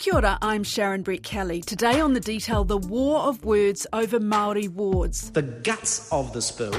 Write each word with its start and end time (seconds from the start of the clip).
Kia 0.00 0.14
ora, 0.14 0.38
I'm 0.40 0.64
Sharon 0.64 1.04
Brettkelly. 1.04 1.62
Today 1.62 2.00
on 2.00 2.14
The 2.14 2.20
Detail, 2.20 2.64
the 2.64 2.78
war 2.78 3.20
of 3.20 3.44
words 3.44 3.86
over 3.92 4.18
Māori 4.18 4.66
wards. 4.66 5.30
The 5.32 5.42
guts 5.42 6.10
of 6.10 6.32
this 6.32 6.50
bill 6.50 6.74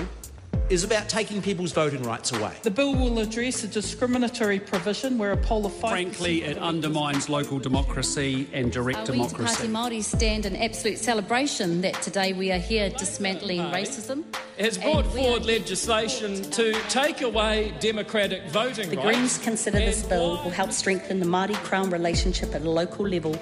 is 0.71 0.83
about 0.83 1.07
taking 1.07 1.39
people's 1.39 1.71
voting 1.71 2.01
rights 2.01 2.31
away. 2.31 2.51
The 2.63 2.71
bill 2.71 2.95
will 2.95 3.19
address 3.19 3.63
a 3.63 3.67
discriminatory 3.67 4.59
provision 4.59 5.19
where 5.19 5.33
a 5.33 5.37
poll 5.37 5.67
of 5.67 5.73
five. 5.73 5.91
Frankly, 5.91 6.41
it 6.41 6.57
undermines 6.57 7.29
local 7.29 7.59
democracy 7.59 8.49
and 8.53 8.71
direct 8.71 9.01
Uh, 9.01 9.11
democracy. 9.11 9.67
We 9.67 9.67
Te 9.67 9.71
Pāti 9.71 9.99
Māori 9.99 10.03
stand 10.03 10.47
in 10.47 10.55
absolute 10.55 10.97
celebration 10.97 11.81
that 11.81 12.01
today 12.01 12.33
we 12.33 12.51
are 12.51 12.57
here 12.57 12.89
dismantling 12.89 13.59
racism. 13.71 14.23
Has 14.57 14.77
brought 14.77 15.05
forward 15.07 15.45
legislation 15.45 16.41
to 16.51 16.73
take 16.89 17.21
away 17.21 17.73
democratic 17.79 18.47
voting 18.49 18.89
The 18.89 18.97
rights. 18.97 19.07
Greens 19.07 19.37
consider 19.37 19.79
this 19.79 20.03
bill 20.03 20.41
will 20.43 20.51
help 20.51 20.71
strengthen 20.71 21.19
the 21.19 21.25
Māori 21.25 21.55
Crown 21.63 21.89
relationship 21.89 22.53
at 22.53 22.61
a 22.61 22.69
local 22.69 23.07
level. 23.07 23.35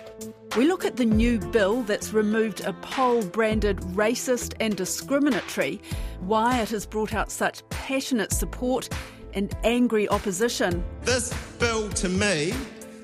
We 0.58 0.66
look 0.68 0.84
at 0.86 0.98
the 0.98 1.06
new 1.06 1.40
bill 1.40 1.84
that's 1.84 2.12
removed 2.12 2.62
a 2.62 2.74
poll 2.74 3.24
branded 3.24 3.78
racist 3.94 4.56
and 4.60 4.76
discriminatory, 4.76 5.82
why 6.22 6.60
it 6.62 6.70
has 6.70 6.86
brought 6.86 7.14
out 7.14 7.32
such 7.32 7.68
passionate 7.70 8.32
support 8.34 8.90
and 9.34 9.56
angry 9.64 10.10
opposition. 10.10 10.84
This 11.04 11.34
bill 11.60 11.90
to 11.90 12.10
me 12.10 12.54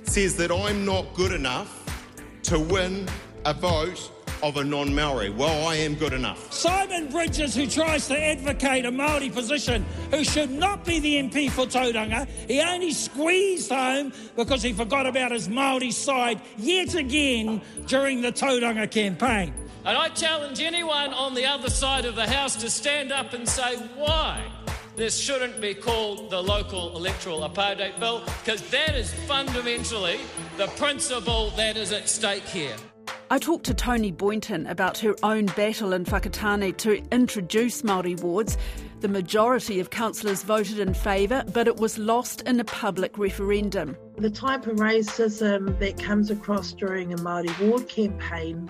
says 0.04 0.36
that 0.38 0.52
I'm 0.52 0.86
not 0.86 1.14
good 1.14 1.32
enough 1.32 1.84
to 2.44 2.60
win 2.60 3.08
a 3.46 3.54
vote 3.54 4.12
of 4.46 4.58
a 4.58 4.64
non 4.64 4.94
Maori. 4.94 5.32
Well, 5.32 5.68
I 5.68 5.76
am 5.78 5.96
good 5.96 6.14
enough. 6.14 6.54
Simon 6.54 7.10
Bridges, 7.10 7.56
who 7.56 7.66
tries 7.66 8.08
to 8.10 8.20
advocate 8.20 8.86
a 8.86 8.92
Māori 8.92 9.34
position, 9.34 9.84
who 10.12 10.24
should 10.24 10.52
not 10.52 10.86
be 10.86 11.00
the 11.00 11.16
MP 11.16 11.50
for 11.50 11.66
Tauranga, 11.66 12.28
he 12.48 12.62
only 12.62 12.92
squeezed 12.92 13.72
home 13.72 14.14
because 14.36 14.62
he 14.62 14.72
forgot 14.72 15.08
about 15.08 15.32
his 15.32 15.48
Māori 15.48 15.92
side 15.92 16.40
yet 16.58 16.94
again 16.94 17.60
during 17.88 18.22
the 18.22 18.32
Tauranga 18.32 18.90
campaign. 18.90 19.52
And 19.84 19.98
I 19.98 20.10
challenge 20.10 20.62
anyone 20.62 21.12
on 21.14 21.34
the 21.34 21.46
other 21.46 21.72
side 21.72 22.06
of 22.06 22.16
the 22.16 22.28
House 22.28 22.56
to 22.58 22.70
stand 22.70 23.12
up 23.12 23.34
and 23.34 23.50
say 23.50 23.78
why 23.96 24.44
this 24.96 25.18
shouldn't 25.18 25.60
be 25.60 25.74
called 25.74 26.30
the 26.30 26.42
local 26.42 26.96
electoral 26.96 27.42
apartheid 27.42 28.00
bill, 28.00 28.24
because 28.44 28.62
that 28.70 28.96
is 28.96 29.12
fundamentally 29.26 30.20
the 30.58 30.68
principle 30.68 31.50
that 31.52 31.78
is 31.78 31.92
at 31.92 32.08
stake 32.08 32.46
here. 32.46 32.76
I 33.32 33.40
talked 33.40 33.66
to 33.66 33.74
Toni 33.74 34.12
Boynton 34.12 34.68
about 34.68 35.00
her 35.00 35.16
own 35.24 35.48
battle 35.48 35.94
in 35.94 36.06
Whakatane 36.06 36.78
to 36.78 37.02
introduce 37.12 37.82
Māori 37.82 38.22
wards. 38.22 38.56
The 39.00 39.08
majority 39.08 39.80
of 39.80 39.90
councillors 39.90 40.44
voted 40.44 40.78
in 40.78 40.94
favour, 40.94 41.44
but 41.52 41.68
it 41.68 41.78
was 41.78 41.98
lost 41.98 42.42
in 42.44 42.60
a 42.60 42.64
public 42.64 43.18
referendum. 43.18 43.98
The 44.18 44.30
type 44.30 44.68
of 44.68 44.78
racism 44.78 45.78
that 45.80 45.98
comes 45.98 46.30
across 46.30 46.72
during 46.74 47.14
a 47.14 47.18
Māori 47.18 47.68
ward 47.68 47.90
campaign, 47.90 48.70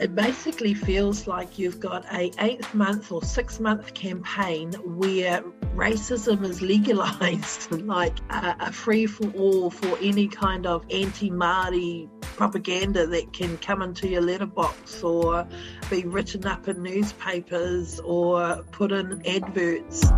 it 0.00 0.14
basically 0.14 0.72
feels 0.72 1.26
like 1.26 1.58
you've 1.58 1.80
got 1.80 2.10
a 2.14 2.32
eighth 2.38 2.72
month 2.72 3.12
or 3.12 3.22
six 3.22 3.60
month 3.60 3.92
campaign 3.92 4.72
where 4.84 5.42
racism 5.76 6.44
is 6.44 6.62
legalised, 6.62 7.70
like 7.86 8.18
a, 8.30 8.56
a 8.60 8.72
free 8.72 9.04
for 9.04 9.28
all 9.32 9.68
for 9.68 9.98
any 9.98 10.28
kind 10.28 10.66
of 10.66 10.82
anti 10.90 11.30
Māori 11.30 12.08
propaganda 12.40 13.06
that 13.06 13.34
can 13.34 13.58
come 13.58 13.82
into 13.82 14.08
your 14.08 14.22
letterbox 14.22 15.02
or 15.02 15.46
be 15.90 16.04
written 16.06 16.46
up 16.46 16.66
in 16.68 16.82
newspapers 16.82 18.00
or 18.00 18.62
put 18.72 18.92
in 18.92 19.20
adverts. 19.26 20.10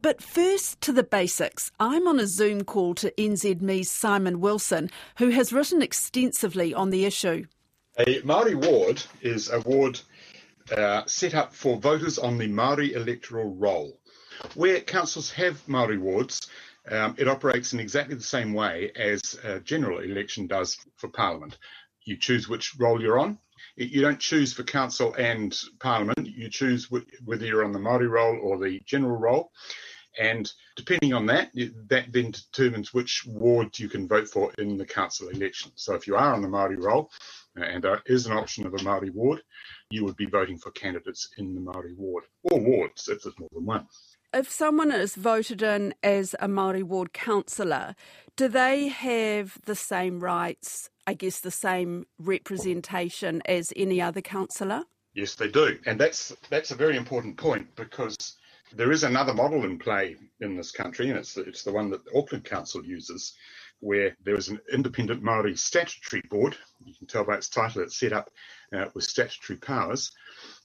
But 0.00 0.22
first 0.22 0.80
to 0.82 0.92
the 0.92 1.02
basics. 1.02 1.72
I'm 1.80 2.06
on 2.06 2.20
a 2.20 2.26
Zoom 2.28 2.62
call 2.62 2.94
to 2.94 3.10
NZME's 3.18 3.90
Simon 3.90 4.38
Wilson, 4.40 4.90
who 5.16 5.30
has 5.30 5.52
written 5.52 5.82
extensively 5.82 6.72
on 6.72 6.90
the 6.90 7.04
issue. 7.04 7.46
A 7.98 8.20
Māori 8.20 8.54
ward 8.54 9.02
is 9.20 9.50
a 9.50 9.58
ward 9.62 9.98
uh, 10.70 11.02
set 11.06 11.34
up 11.34 11.52
for 11.52 11.78
voters 11.78 12.16
on 12.16 12.38
the 12.38 12.46
Māori 12.46 12.92
electoral 12.92 13.56
roll. 13.56 13.98
Where 14.54 14.78
councils 14.82 15.32
have 15.32 15.66
Māori 15.66 15.98
wards, 15.98 16.48
um, 16.90 17.14
it 17.18 17.28
operates 17.28 17.72
in 17.72 17.80
exactly 17.80 18.14
the 18.14 18.22
same 18.22 18.54
way 18.54 18.90
as 18.96 19.38
a 19.44 19.60
general 19.60 19.98
election 19.98 20.46
does 20.46 20.78
for 20.96 21.08
Parliament. 21.08 21.58
You 22.04 22.16
choose 22.16 22.48
which 22.48 22.74
roll 22.78 23.00
you're 23.00 23.18
on. 23.18 23.38
You 23.76 24.00
don't 24.00 24.18
choose 24.18 24.52
for 24.52 24.62
council 24.62 25.14
and 25.14 25.56
Parliament. 25.78 26.26
You 26.26 26.48
choose 26.48 26.90
whether 26.90 27.44
you're 27.44 27.64
on 27.64 27.72
the 27.72 27.78
Māori 27.78 28.08
roll 28.08 28.38
or 28.42 28.58
the 28.58 28.80
general 28.86 29.16
roll, 29.16 29.52
And 30.18 30.52
depending 30.76 31.12
on 31.14 31.26
that, 31.26 31.50
that 31.54 32.12
then 32.12 32.32
determines 32.32 32.92
which 32.92 33.24
ward 33.26 33.78
you 33.78 33.88
can 33.88 34.08
vote 34.08 34.28
for 34.28 34.52
in 34.58 34.76
the 34.76 34.84
council 34.84 35.28
election. 35.28 35.70
So 35.76 35.94
if 35.94 36.06
you 36.06 36.16
are 36.16 36.34
on 36.34 36.42
the 36.42 36.48
Māori 36.48 36.76
roll, 36.76 37.10
uh, 37.58 37.62
and 37.62 37.82
there 37.82 38.02
is 38.06 38.26
an 38.26 38.32
option 38.32 38.66
of 38.66 38.74
a 38.74 38.78
Māori 38.78 39.10
ward, 39.12 39.42
you 39.90 40.04
would 40.04 40.16
be 40.16 40.26
voting 40.26 40.58
for 40.58 40.70
candidates 40.72 41.28
in 41.38 41.54
the 41.54 41.60
Māori 41.60 41.96
ward, 41.96 42.24
or 42.42 42.60
wards 42.60 43.08
if 43.08 43.22
there's 43.22 43.38
more 43.38 43.48
than 43.52 43.64
one. 43.64 43.86
If 44.34 44.50
someone 44.50 44.92
is 44.92 45.14
voted 45.14 45.62
in 45.62 45.94
as 46.02 46.34
a 46.38 46.48
Māori 46.48 46.82
ward 46.82 47.14
councillor, 47.14 47.94
do 48.36 48.46
they 48.46 48.88
have 48.88 49.58
the 49.64 49.74
same 49.74 50.20
rights, 50.20 50.90
I 51.06 51.14
guess 51.14 51.40
the 51.40 51.50
same 51.50 52.04
representation 52.18 53.40
as 53.46 53.72
any 53.74 54.02
other 54.02 54.20
councillor? 54.20 54.84
Yes, 55.14 55.34
they 55.34 55.48
do, 55.48 55.78
and 55.86 55.98
that's 55.98 56.36
that's 56.50 56.72
a 56.72 56.76
very 56.76 56.98
important 56.98 57.38
point 57.38 57.74
because 57.74 58.36
there 58.74 58.92
is 58.92 59.02
another 59.02 59.32
model 59.32 59.64
in 59.64 59.78
play 59.78 60.16
in 60.42 60.56
this 60.56 60.72
country, 60.72 61.08
and 61.08 61.18
it's 61.18 61.32
the, 61.32 61.44
it's 61.44 61.62
the 61.62 61.72
one 61.72 61.88
that 61.88 62.04
the 62.04 62.18
Auckland 62.18 62.44
Council 62.44 62.84
uses, 62.84 63.32
where 63.80 64.14
there 64.22 64.36
is 64.36 64.48
an 64.48 64.60
independent 64.70 65.22
Maori 65.22 65.56
statutory 65.56 66.22
board. 66.28 66.54
You 66.84 66.94
can 66.94 67.06
tell 67.06 67.24
by 67.24 67.36
its 67.36 67.48
title; 67.48 67.80
it's 67.80 67.98
set 67.98 68.12
up 68.12 68.30
uh, 68.74 68.84
with 68.94 69.04
statutory 69.04 69.58
powers. 69.58 70.12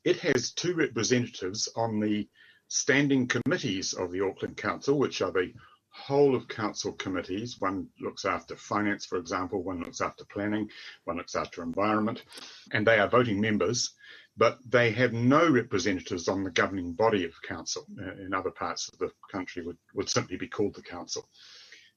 It 0.03 0.17
has 0.17 0.51
two 0.51 0.73
representatives 0.75 1.69
on 1.77 2.01
the 2.01 2.27
standing 2.73 3.27
committees 3.27 3.93
of 3.93 4.11
the 4.11 4.19
Auckland 4.19 4.57
Council, 4.57 4.97
which 4.97 5.21
are 5.21 5.31
the 5.31 5.53
whole 5.91 6.35
of 6.35 6.47
council 6.47 6.91
committees. 6.93 7.61
One 7.61 7.87
looks 8.01 8.25
after 8.25 8.55
finance, 8.55 9.05
for 9.05 9.19
example, 9.19 9.61
one 9.61 9.81
looks 9.81 10.01
after 10.01 10.25
planning, 10.25 10.67
one 11.03 11.17
looks 11.17 11.35
after 11.35 11.61
environment, 11.61 12.23
and 12.71 12.85
they 12.85 12.97
are 12.97 13.07
voting 13.07 13.39
members, 13.39 13.93
but 14.35 14.57
they 14.67 14.89
have 14.89 15.13
no 15.13 15.47
representatives 15.47 16.27
on 16.27 16.43
the 16.43 16.49
governing 16.49 16.93
body 16.93 17.25
of 17.25 17.39
council. 17.43 17.85
Uh, 18.01 18.13
in 18.25 18.33
other 18.33 18.49
parts 18.49 18.89
of 18.89 18.97
the 18.97 19.11
country, 19.31 19.63
would, 19.63 19.77
would 19.93 20.09
simply 20.09 20.35
be 20.35 20.47
called 20.47 20.73
the 20.73 20.81
council. 20.81 21.29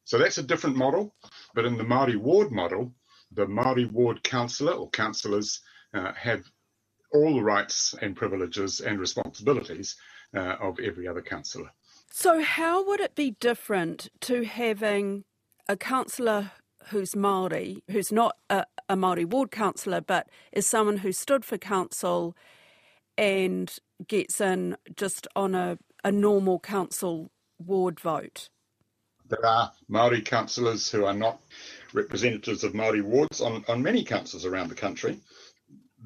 So 0.05 0.19
that's 0.19 0.37
a 0.37 0.43
different 0.43 0.77
model, 0.77 1.15
but 1.55 1.65
in 1.65 1.79
the 1.79 1.85
Māori 1.85 2.19
ward 2.19 2.53
model, 2.53 2.93
the 3.33 3.47
Māori 3.47 3.91
ward 3.91 4.23
councillor 4.23 4.75
or 4.75 4.91
councillors 4.91 5.63
uh, 5.95 6.13
have 6.13 6.45
all 7.15 7.37
the 7.37 7.43
rights 7.43 7.95
and 8.03 8.15
privileges 8.15 8.81
and 8.81 9.01
responsibilities 9.01 9.97
uh, 10.37 10.57
of 10.61 10.79
every 10.79 11.09
other 11.09 11.23
councillor. 11.23 11.71
So, 12.11 12.43
how 12.43 12.87
would 12.87 13.01
it 13.01 13.15
be 13.15 13.33
different 13.33 14.09
to 14.23 14.45
having 14.45 15.25
a 15.69 15.77
councillor 15.77 16.53
who's 16.89 17.13
Māori, 17.13 17.83
who's 17.91 18.13
not 18.13 18.37
a, 18.49 18.65
a 18.89 18.97
Māori 18.97 19.25
ward 19.25 19.51
councillor, 19.51 20.01
but 20.01 20.29
is 20.53 20.67
someone 20.67 20.99
who 20.99 21.13
stood 21.13 21.45
for 21.45 21.59
council 21.59 22.37
and 23.19 23.77
gets 24.07 24.41
in 24.41 24.77
just 24.95 25.27
on 25.35 25.55
a, 25.55 25.79
a 26.05 26.13
normal 26.13 26.61
council 26.61 27.31
ward 27.59 27.99
vote? 27.99 28.49
There 29.29 29.45
are 29.45 29.73
Māori 29.91 30.25
councillors 30.25 30.89
who 30.91 31.05
are 31.05 31.15
not 31.15 31.41
representatives 31.93 32.63
of 32.63 32.73
Māori 32.73 33.03
wards 33.03 33.41
on, 33.41 33.65
on 33.69 33.83
many 33.83 34.05
councils 34.05 34.45
around 34.45 34.69
the 34.69 34.77
country. 34.77 35.19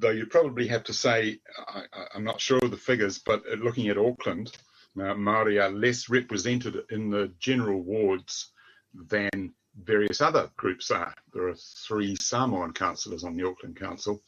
Though 0.00 0.10
you 0.10 0.24
probably 0.24 0.66
have 0.68 0.84
to 0.84 0.94
say, 0.94 1.40
I, 1.68 1.84
I'm 2.14 2.24
not 2.24 2.40
sure 2.40 2.58
of 2.62 2.70
the 2.70 2.76
figures, 2.76 3.18
but 3.18 3.44
looking 3.58 3.88
at 3.88 3.98
Auckland, 3.98 4.50
uh, 4.96 5.14
Māori 5.14 5.62
are 5.62 5.70
less 5.70 6.08
represented 6.08 6.82
in 6.90 7.10
the 7.10 7.32
general 7.38 7.82
wards 7.82 8.50
than 8.94 9.52
various 9.84 10.22
other 10.22 10.50
groups 10.56 10.90
are. 10.90 11.14
There 11.34 11.48
are 11.48 11.54
three 11.54 12.16
Samoan 12.20 12.72
councillors 12.72 13.24
on 13.24 13.36
the 13.36 13.46
Auckland 13.46 13.78
Council, 13.78 14.22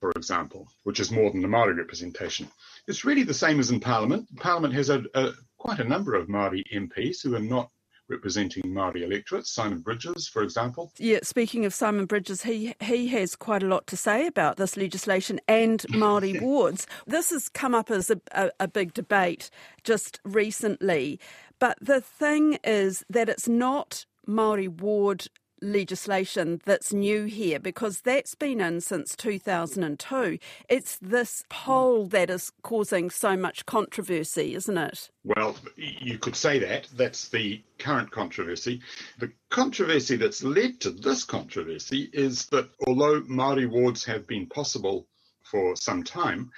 for 0.00 0.10
example, 0.16 0.68
which 0.82 0.98
is 0.98 1.12
more 1.12 1.30
than 1.30 1.40
the 1.40 1.48
Māori 1.48 1.76
representation. 1.76 2.48
It's 2.88 3.04
really 3.04 3.22
the 3.22 3.32
same 3.34 3.60
as 3.60 3.70
in 3.70 3.80
Parliament. 3.80 4.28
Parliament 4.36 4.74
has 4.74 4.90
a, 4.90 5.04
a, 5.14 5.32
quite 5.56 5.78
a 5.78 5.84
number 5.84 6.14
of 6.14 6.28
Māori 6.28 6.62
MPs 6.74 7.22
who 7.22 7.36
are 7.36 7.40
not 7.40 7.70
representing 8.08 8.62
Māori 8.64 9.02
electorates. 9.02 9.50
Simon 9.50 9.80
Bridges, 9.80 10.28
for 10.28 10.42
example. 10.42 10.92
Yeah, 10.98 11.20
speaking 11.22 11.64
of 11.64 11.74
Simon 11.74 12.06
Bridges, 12.06 12.42
he 12.42 12.74
he 12.80 13.08
has 13.08 13.36
quite 13.36 13.62
a 13.62 13.66
lot 13.66 13.86
to 13.88 13.96
say 13.96 14.26
about 14.26 14.56
this 14.56 14.76
legislation 14.76 15.40
and 15.48 15.80
Māori 15.90 16.40
wards. 16.40 16.86
This 17.06 17.30
has 17.30 17.48
come 17.48 17.74
up 17.74 17.90
as 17.90 18.10
a, 18.10 18.20
a, 18.32 18.50
a 18.60 18.68
big 18.68 18.94
debate 18.94 19.50
just 19.84 20.20
recently, 20.24 21.20
but 21.58 21.78
the 21.80 22.00
thing 22.00 22.58
is 22.64 23.04
that 23.10 23.28
it's 23.28 23.48
not 23.48 24.06
Māori 24.26 24.68
ward 24.68 25.28
legislation 25.62 26.60
that's 26.64 26.92
new 26.92 27.24
here 27.24 27.58
because 27.58 28.00
that's 28.02 28.34
been 28.34 28.60
in 28.60 28.80
since 28.80 29.16
2002. 29.16 30.38
It's 30.68 30.98
this 30.98 31.44
poll 31.48 32.06
that 32.08 32.30
is 32.30 32.52
causing 32.62 33.10
so 33.10 33.36
much 33.36 33.66
controversy, 33.66 34.54
isn't 34.54 34.78
it? 34.78 35.10
Well, 35.24 35.56
you 35.76 36.18
could 36.18 36.36
say 36.36 36.58
that. 36.60 36.88
That's 36.94 37.28
the 37.28 37.62
current 37.78 38.10
controversy. 38.10 38.80
The 39.18 39.32
controversy 39.50 40.16
that's 40.16 40.42
led 40.42 40.80
to 40.80 40.90
this 40.90 41.24
controversy 41.24 42.10
is 42.12 42.46
that 42.46 42.68
although 42.86 43.22
Māori 43.22 43.68
wards 43.68 44.04
have 44.04 44.26
been 44.26 44.46
possible 44.46 45.06
for 45.42 45.76
some 45.76 46.02
time, 46.02 46.50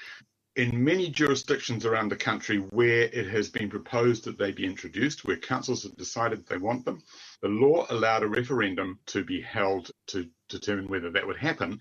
in 0.59 0.83
many 0.83 1.09
jurisdictions 1.09 1.87
around 1.87 2.09
the 2.09 2.17
country 2.17 2.59
where 2.59 3.03
it 3.03 3.29
has 3.29 3.49
been 3.49 3.71
proposed 3.71 4.25
that 4.25 4.37
they 4.39 4.51
be 4.51 4.67
introduced, 4.67 5.25
where 5.25 5.37
councils 5.37 5.85
have 5.85 5.97
decided 5.97 6.45
they 6.45 6.59
want 6.59 6.85
them, 6.85 7.01
the 7.41 7.49
law 7.49 7.87
allowed 7.91 8.25
a 8.25 8.27
referendum 8.27 8.99
to 9.07 9.23
be 9.23 9.41
held 9.41 9.93
to 10.09 10.29
determine 10.49 10.89
whether 10.89 11.11
that 11.13 11.25
would 11.25 11.37
happen. 11.37 11.79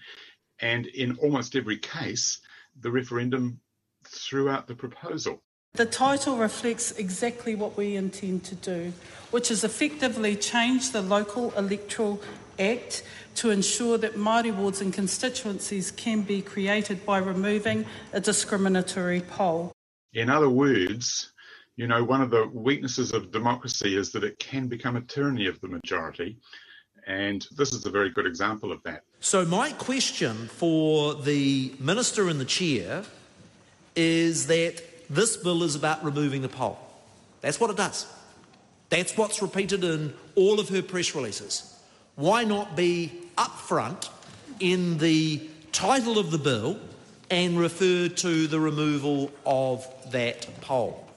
And 0.59 0.85
in 0.85 1.17
almost 1.17 1.55
every 1.55 1.77
case, 1.77 2.39
the 2.79 2.91
referendum 2.91 3.59
threw 4.05 4.47
out 4.47 4.67
the 4.67 4.75
proposal. 4.75 5.41
The 5.73 5.87
title 5.87 6.37
reflects 6.37 6.91
exactly 6.91 7.55
what 7.55 7.77
we 7.77 7.95
intend 7.95 8.43
to 8.45 8.55
do, 8.55 8.93
which 9.31 9.49
is 9.49 9.63
effectively 9.63 10.35
change 10.35 10.91
the 10.91 11.01
local 11.01 11.51
electoral 11.57 12.21
Act 12.59 13.03
to 13.35 13.51
ensure 13.51 13.97
that 13.99 14.15
Māori 14.15 14.53
wards 14.53 14.81
and 14.81 14.91
constituencies 14.91 15.91
can 15.91 16.21
be 16.21 16.41
created 16.41 17.05
by 17.05 17.19
removing 17.19 17.85
a 18.13 18.19
discriminatory 18.19 19.21
poll. 19.21 19.71
In 20.13 20.29
other 20.29 20.49
words, 20.49 21.31
you 21.75 21.85
know, 21.85 22.03
one 22.03 22.21
of 22.21 22.31
the 22.31 22.47
weaknesses 22.51 23.13
of 23.13 23.31
democracy 23.31 23.95
is 23.95 24.11
that 24.13 24.23
it 24.23 24.39
can 24.39 24.67
become 24.67 24.95
a 24.95 25.01
tyranny 25.01 25.45
of 25.45 25.61
the 25.61 25.67
majority. 25.67 26.37
And 27.05 27.45
this 27.55 27.73
is 27.73 27.85
a 27.85 27.91
very 27.91 28.09
good 28.09 28.25
example 28.25 28.71
of 28.71 28.81
that. 28.83 29.03
So, 29.19 29.45
my 29.45 29.71
question 29.73 30.47
for 30.47 31.13
the 31.13 31.73
Minister 31.79 32.27
and 32.27 32.39
the 32.41 32.45
Chair 32.45 33.03
is 33.95 34.47
that 34.47 34.81
this 35.09 35.37
bill 35.37 35.63
is 35.63 35.75
about 35.75 36.03
removing 36.03 36.41
the 36.41 36.49
poll. 36.49 36.79
That's 37.41 37.59
what 37.59 37.69
it 37.69 37.77
does. 37.77 38.07
That's 38.89 39.15
what's 39.15 39.41
repeated 39.41 39.83
in 39.83 40.13
all 40.35 40.59
of 40.59 40.69
her 40.69 40.81
press 40.81 41.13
releases 41.13 41.76
why 42.17 42.43
not 42.43 42.75
be 42.75 43.11
upfront 43.37 44.09
in 44.59 44.97
the 44.97 45.39
title 45.71 46.17
of 46.17 46.31
the 46.31 46.37
bill 46.37 46.79
and 47.29 47.59
refer 47.59 48.07
to 48.07 48.47
the 48.47 48.59
removal 48.59 49.31
of 49.45 49.87
that 50.11 50.47
poll? 50.61 51.07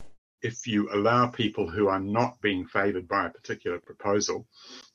If 0.43 0.67
you 0.67 0.91
allow 0.93 1.26
people 1.26 1.69
who 1.69 1.88
are 1.88 2.00
not 2.00 2.38
being 2.43 2.67
favoured 2.67 3.08
by 3.08 3.26
a 3.26 3.31
particular 3.31 3.79
proposal, 3.79 4.47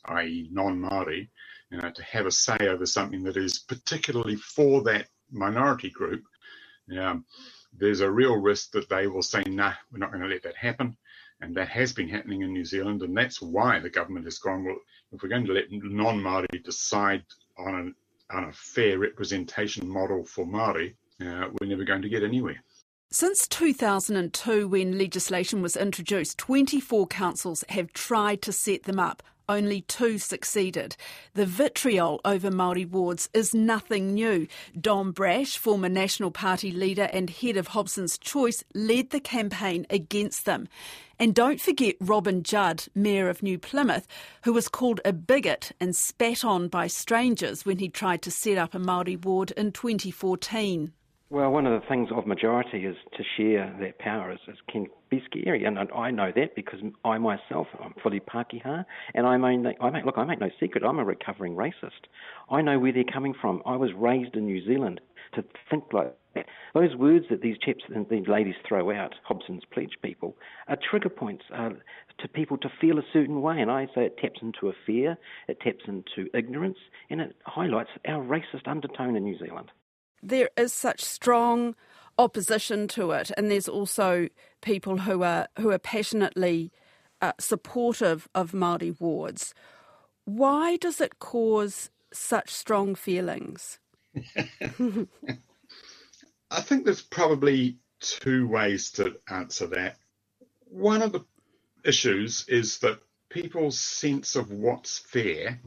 i.e., 0.05 0.47
non 0.51 0.79
Māori, 0.79 1.27
you 1.71 1.79
know, 1.79 1.89
to 1.89 2.03
have 2.03 2.27
a 2.27 2.31
say 2.31 2.57
over 2.61 2.85
something 2.85 3.23
that 3.23 3.37
is 3.37 3.59
particularly 3.59 4.35
for 4.35 4.83
that 4.83 5.07
minority 5.31 5.89
group, 5.89 6.23
um, 6.99 7.25
there's 7.75 8.01
a 8.01 8.11
real 8.11 8.35
risk 8.35 8.71
that 8.71 8.89
they 8.89 9.07
will 9.07 9.23
say, 9.23 9.43
nah, 9.47 9.73
we're 9.91 9.97
not 9.97 10.11
going 10.11 10.21
to 10.21 10.29
let 10.29 10.43
that 10.43 10.55
happen. 10.55 10.95
And 11.45 11.53
that 11.57 11.67
has 11.67 11.93
been 11.93 12.09
happening 12.09 12.41
in 12.41 12.53
New 12.53 12.65
Zealand, 12.65 13.03
and 13.03 13.15
that's 13.15 13.39
why 13.39 13.77
the 13.77 13.89
government 13.89 14.25
has 14.25 14.39
gone, 14.39 14.65
well, 14.65 14.77
if 15.11 15.21
we're 15.21 15.29
going 15.29 15.45
to 15.45 15.53
let 15.53 15.65
non 15.69 16.19
Māori 16.19 16.63
decide 16.63 17.23
on, 17.55 17.75
an, 17.75 17.95
on 18.31 18.45
a 18.45 18.51
fair 18.51 18.97
representation 18.97 19.87
model 19.87 20.25
for 20.25 20.43
Māori, 20.43 20.95
uh, 21.21 21.49
we're 21.61 21.67
never 21.67 21.83
going 21.83 22.01
to 22.01 22.09
get 22.09 22.23
anywhere. 22.23 22.63
Since 23.11 23.47
2002, 23.49 24.67
when 24.67 24.97
legislation 24.97 25.61
was 25.61 25.77
introduced, 25.77 26.39
24 26.39 27.05
councils 27.05 27.63
have 27.69 27.93
tried 27.93 28.41
to 28.41 28.51
set 28.51 28.83
them 28.83 28.99
up 28.99 29.21
only 29.47 29.81
two 29.81 30.17
succeeded. 30.17 30.95
The 31.33 31.45
vitriol 31.45 32.21
over 32.25 32.49
Māori 32.49 32.89
wards 32.89 33.29
is 33.33 33.53
nothing 33.53 34.13
new. 34.13 34.47
Don 34.79 35.11
Brash, 35.11 35.57
former 35.57 35.89
National 35.89 36.31
Party 36.31 36.71
leader 36.71 37.09
and 37.11 37.29
head 37.29 37.57
of 37.57 37.67
Hobson's 37.67 38.17
Choice, 38.17 38.63
led 38.73 39.11
the 39.11 39.19
campaign 39.19 39.85
against 39.89 40.45
them. 40.45 40.67
And 41.17 41.33
don't 41.33 41.61
forget 41.61 41.95
Robin 42.01 42.43
Judd, 42.43 42.85
Mayor 42.93 43.29
of 43.29 43.41
New 43.41 43.57
Plymouth, 43.57 44.07
who 44.43 44.51
was 44.51 44.67
called 44.67 44.99
a 45.05 45.13
bigot 45.13 45.71
and 45.79 45.95
spat 45.95 46.43
on 46.43 46.67
by 46.67 46.87
strangers 46.87 47.65
when 47.65 47.79
he 47.79 47.87
tried 47.87 48.21
to 48.23 48.31
set 48.31 48.57
up 48.57 48.75
a 48.75 48.79
Māori 48.79 49.23
ward 49.23 49.51
in 49.51 49.71
2014. 49.71 50.91
Well, 51.35 51.51
one 51.51 51.67
of 51.67 51.81
the 51.81 51.85
things 51.89 52.07
of 52.15 52.25
majority 52.25 52.85
is 52.85 52.95
to 53.17 53.23
share 53.35 53.75
that 53.81 53.99
power 53.99 54.31
is, 54.31 54.39
is 54.47 54.55
can 54.69 54.87
be 55.09 55.21
scary, 55.25 55.65
and 55.65 55.77
I 55.77 56.09
know 56.09 56.31
that 56.33 56.55
because 56.55 56.79
I 57.03 57.17
myself 57.17 57.67
I'm 57.83 57.93
fully 58.01 58.21
Pākehā, 58.21 58.85
and 59.13 59.27
I 59.27 59.33
I 59.33 59.89
make 59.89 60.05
look 60.05 60.17
I 60.17 60.23
make 60.23 60.39
no 60.39 60.49
secret 60.61 60.85
I'm 60.85 60.97
a 60.97 61.03
recovering 61.03 61.57
racist. 61.57 62.07
I 62.49 62.61
know 62.61 62.79
where 62.79 62.93
they're 62.93 63.03
coming 63.03 63.33
from. 63.33 63.61
I 63.65 63.75
was 63.75 63.89
raised 63.97 64.37
in 64.37 64.45
New 64.45 64.65
Zealand 64.65 65.01
to 65.33 65.43
think 65.69 65.91
like 65.91 66.15
that. 66.35 66.45
Those 66.73 66.95
words 66.95 67.25
that 67.29 67.41
these 67.41 67.57
chaps 67.57 67.83
and 67.93 68.07
these 68.07 68.29
ladies 68.29 68.55
throw 68.65 68.95
out, 68.95 69.15
Hobson's 69.25 69.65
pledge 69.73 69.97
people, 70.01 70.37
are 70.69 70.77
trigger 70.89 71.09
points 71.09 71.43
uh, 71.53 71.71
to 72.17 72.27
people 72.29 72.57
to 72.59 72.69
feel 72.79 72.97
a 72.97 73.11
certain 73.11 73.41
way, 73.41 73.59
and 73.59 73.69
I 73.69 73.87
say 73.87 74.05
it 74.05 74.17
taps 74.19 74.39
into 74.41 74.69
a 74.69 74.73
fear, 74.85 75.17
it 75.49 75.59
taps 75.59 75.83
into 75.85 76.29
ignorance, 76.33 76.79
and 77.09 77.19
it 77.19 77.35
highlights 77.43 77.89
our 78.07 78.23
racist 78.23 78.67
undertone 78.69 79.17
in 79.17 79.25
New 79.25 79.37
Zealand 79.37 79.69
there 80.25 80.49
is 80.57 80.73
such 80.73 81.03
strong 81.03 81.75
opposition 82.19 82.87
to 82.89 83.11
it, 83.11 83.31
and 83.37 83.51
there's 83.51 83.69
also 83.69 84.29
people 84.61 84.99
who 84.99 85.23
are 85.23 85.47
who 85.59 85.71
are 85.71 85.79
passionately 85.79 86.71
uh, 87.21 87.33
supportive 87.39 88.27
of 88.35 88.53
Maori 88.53 88.91
wards. 88.99 89.53
Why 90.25 90.77
does 90.77 91.01
it 91.01 91.19
cause 91.19 91.91
such 92.13 92.51
strong 92.51 92.95
feelings? 92.95 93.79
I 96.51 96.61
think 96.61 96.85
there's 96.85 97.01
probably 97.03 97.77
two 97.99 98.47
ways 98.47 98.91
to 98.93 99.17
answer 99.29 99.67
that. 99.67 99.97
One 100.69 101.01
of 101.03 101.11
the 101.13 101.25
issues 101.85 102.45
is 102.49 102.79
that 102.79 102.99
people's 103.29 103.79
sense 103.79 104.35
of 104.35 104.51
what's 104.51 104.99
fair 104.99 105.59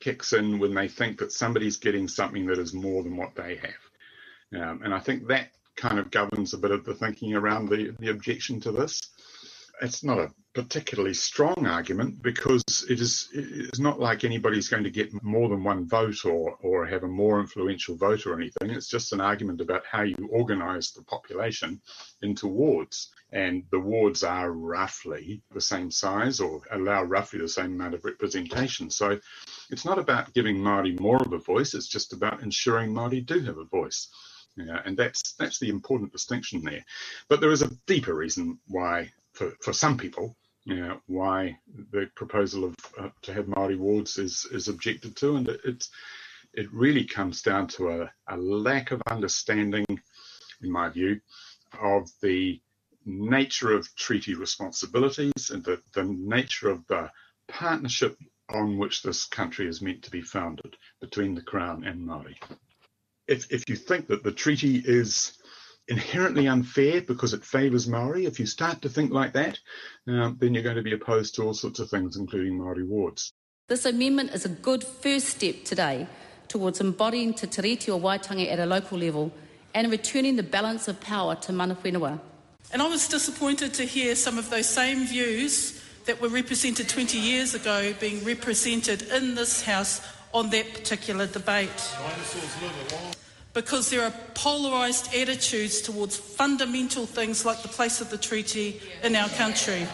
kicks 0.00 0.32
in 0.34 0.58
when 0.60 0.74
they 0.74 0.88
think 0.88 1.18
that 1.20 1.32
somebody's 1.32 1.78
getting 1.78 2.08
something 2.08 2.46
that 2.46 2.58
is 2.58 2.74
more 2.74 3.02
than 3.04 3.16
what 3.16 3.34
they 3.36 3.56
have. 3.56 3.91
Um, 4.54 4.82
and 4.82 4.94
I 4.94 5.00
think 5.00 5.26
that 5.28 5.50
kind 5.76 5.98
of 5.98 6.10
governs 6.10 6.54
a 6.54 6.58
bit 6.58 6.70
of 6.70 6.84
the 6.84 6.94
thinking 6.94 7.34
around 7.34 7.68
the, 7.68 7.94
the 7.98 8.10
objection 8.10 8.60
to 8.60 8.72
this. 8.72 9.00
It's 9.80 10.04
not 10.04 10.18
a 10.18 10.30
particularly 10.54 11.14
strong 11.14 11.66
argument 11.66 12.22
because 12.22 12.62
it 12.88 13.00
is 13.00 13.30
it's 13.32 13.80
not 13.80 13.98
like 13.98 14.22
anybody's 14.22 14.68
going 14.68 14.84
to 14.84 14.90
get 14.90 15.10
more 15.22 15.48
than 15.48 15.64
one 15.64 15.88
vote 15.88 16.24
or 16.24 16.56
or 16.62 16.86
have 16.86 17.04
a 17.04 17.08
more 17.08 17.40
influential 17.40 17.96
vote 17.96 18.26
or 18.26 18.34
anything. 18.34 18.70
It's 18.70 18.86
just 18.86 19.12
an 19.12 19.20
argument 19.20 19.60
about 19.60 19.84
how 19.90 20.02
you 20.02 20.28
organise 20.30 20.90
the 20.90 21.02
population 21.02 21.80
into 22.20 22.46
wards, 22.46 23.10
and 23.32 23.64
the 23.70 23.80
wards 23.80 24.22
are 24.22 24.52
roughly 24.52 25.42
the 25.52 25.60
same 25.60 25.90
size 25.90 26.38
or 26.38 26.60
allow 26.70 27.02
roughly 27.02 27.40
the 27.40 27.48
same 27.48 27.72
amount 27.72 27.94
of 27.94 28.04
representation. 28.04 28.90
So 28.90 29.18
it's 29.70 29.86
not 29.86 29.98
about 29.98 30.34
giving 30.34 30.58
Māori 30.58 31.00
more 31.00 31.22
of 31.22 31.32
a 31.32 31.38
voice. 31.38 31.72
It's 31.74 31.88
just 31.88 32.12
about 32.12 32.42
ensuring 32.42 32.92
Māori 32.92 33.24
do 33.24 33.40
have 33.40 33.58
a 33.58 33.64
voice. 33.64 34.08
Yeah, 34.56 34.82
and 34.84 34.96
that's 34.96 35.32
that's 35.34 35.58
the 35.58 35.70
important 35.70 36.12
distinction 36.12 36.62
there. 36.62 36.84
But 37.28 37.40
there 37.40 37.52
is 37.52 37.62
a 37.62 37.70
deeper 37.86 38.14
reason 38.14 38.58
why, 38.68 39.10
for, 39.32 39.52
for 39.60 39.72
some 39.72 39.96
people, 39.96 40.36
you 40.64 40.76
know, 40.76 41.00
why 41.06 41.58
the 41.90 42.10
proposal 42.14 42.64
of 42.64 42.74
uh, 42.98 43.08
to 43.22 43.32
have 43.32 43.48
Maori 43.48 43.76
wards 43.76 44.18
is 44.18 44.46
is 44.52 44.68
objected 44.68 45.16
to, 45.16 45.36
and 45.36 45.48
it, 45.48 45.60
it's 45.64 45.90
it 46.52 46.70
really 46.72 47.04
comes 47.04 47.40
down 47.40 47.66
to 47.66 48.02
a, 48.02 48.12
a 48.28 48.36
lack 48.36 48.90
of 48.90 49.00
understanding, 49.10 49.86
in 50.62 50.70
my 50.70 50.90
view, 50.90 51.18
of 51.80 52.10
the 52.20 52.60
nature 53.06 53.72
of 53.72 53.94
treaty 53.96 54.34
responsibilities 54.34 55.50
and 55.50 55.64
the, 55.64 55.80
the 55.94 56.04
nature 56.04 56.68
of 56.68 56.86
the 56.88 57.10
partnership 57.48 58.18
on 58.50 58.76
which 58.76 59.02
this 59.02 59.24
country 59.24 59.66
is 59.66 59.80
meant 59.80 60.02
to 60.02 60.10
be 60.10 60.20
founded 60.20 60.76
between 61.00 61.34
the 61.34 61.42
Crown 61.42 61.84
and 61.84 62.04
Maori 62.04 62.38
if, 63.28 63.50
if 63.50 63.68
you 63.68 63.76
think 63.76 64.08
that 64.08 64.22
the 64.22 64.32
treaty 64.32 64.82
is 64.84 65.38
inherently 65.88 66.46
unfair 66.46 67.02
because 67.02 67.34
it 67.34 67.44
favours 67.44 67.88
Maori, 67.88 68.26
if 68.26 68.38
you 68.38 68.46
start 68.46 68.82
to 68.82 68.88
think 68.88 69.12
like 69.12 69.32
that, 69.32 69.58
uh, 70.08 70.32
then 70.38 70.54
you're 70.54 70.62
going 70.62 70.76
to 70.76 70.82
be 70.82 70.92
opposed 70.92 71.34
to 71.34 71.42
all 71.42 71.54
sorts 71.54 71.80
of 71.80 71.90
things, 71.90 72.16
including 72.16 72.56
Maori 72.58 72.84
wards. 72.84 73.32
This 73.68 73.84
amendment 73.84 74.30
is 74.30 74.44
a 74.44 74.48
good 74.48 74.84
first 74.84 75.28
step 75.28 75.64
today 75.64 76.06
towards 76.48 76.80
embodying 76.80 77.32
Te 77.34 77.46
Tiriti 77.46 77.88
o 77.88 77.98
Waitangi 77.98 78.50
at 78.50 78.58
a 78.58 78.66
local 78.66 78.98
level 78.98 79.32
and 79.74 79.90
returning 79.90 80.36
the 80.36 80.42
balance 80.42 80.88
of 80.88 81.00
power 81.00 81.34
to 81.36 81.52
mana 81.52 81.74
whenua. 81.76 82.20
And 82.72 82.82
I 82.82 82.88
was 82.88 83.08
disappointed 83.08 83.74
to 83.74 83.84
hear 83.84 84.14
some 84.14 84.38
of 84.38 84.50
those 84.50 84.68
same 84.68 85.06
views 85.06 85.82
that 86.06 86.20
were 86.20 86.28
represented 86.28 86.88
20 86.88 87.18
years 87.18 87.54
ago 87.54 87.94
being 88.00 88.24
represented 88.24 89.02
in 89.02 89.34
this 89.34 89.62
House 89.62 90.00
on 90.32 90.50
that 90.50 90.72
particular 90.74 91.26
debate. 91.26 91.94
Because 93.54 93.90
there 93.90 94.02
are 94.02 94.14
polarised 94.34 95.14
attitudes 95.14 95.82
towards 95.82 96.16
fundamental 96.16 97.04
things 97.06 97.44
like 97.44 97.62
the 97.62 97.68
place 97.68 98.00
of 98.00 98.10
the 98.10 98.16
treaty 98.18 98.80
in 99.02 99.14
our 99.14 99.28
country. 99.30 99.86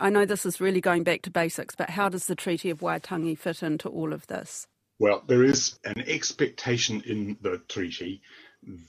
I 0.00 0.10
know 0.10 0.24
this 0.24 0.46
is 0.46 0.60
really 0.60 0.80
going 0.80 1.04
back 1.04 1.22
to 1.22 1.30
basics, 1.30 1.74
but 1.74 1.90
how 1.90 2.08
does 2.08 2.26
the 2.26 2.34
Treaty 2.34 2.70
of 2.70 2.80
Waitangi 2.80 3.38
fit 3.38 3.62
into 3.62 3.88
all 3.88 4.12
of 4.12 4.26
this? 4.26 4.66
Well, 4.98 5.22
there 5.26 5.44
is 5.44 5.78
an 5.84 6.04
expectation 6.06 7.02
in 7.06 7.36
the 7.40 7.60
treaty 7.68 8.22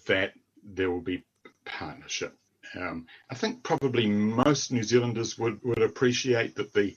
that 0.06 0.34
there 0.64 0.90
will 0.90 1.02
be 1.02 1.24
partnership. 1.66 2.34
Um, 2.76 3.06
I 3.30 3.36
think 3.36 3.64
probably 3.64 4.08
most 4.08 4.72
New 4.72 4.84
Zealanders 4.84 5.38
would, 5.38 5.64
would 5.64 5.82
appreciate 5.82 6.56
that 6.56 6.74
the 6.74 6.96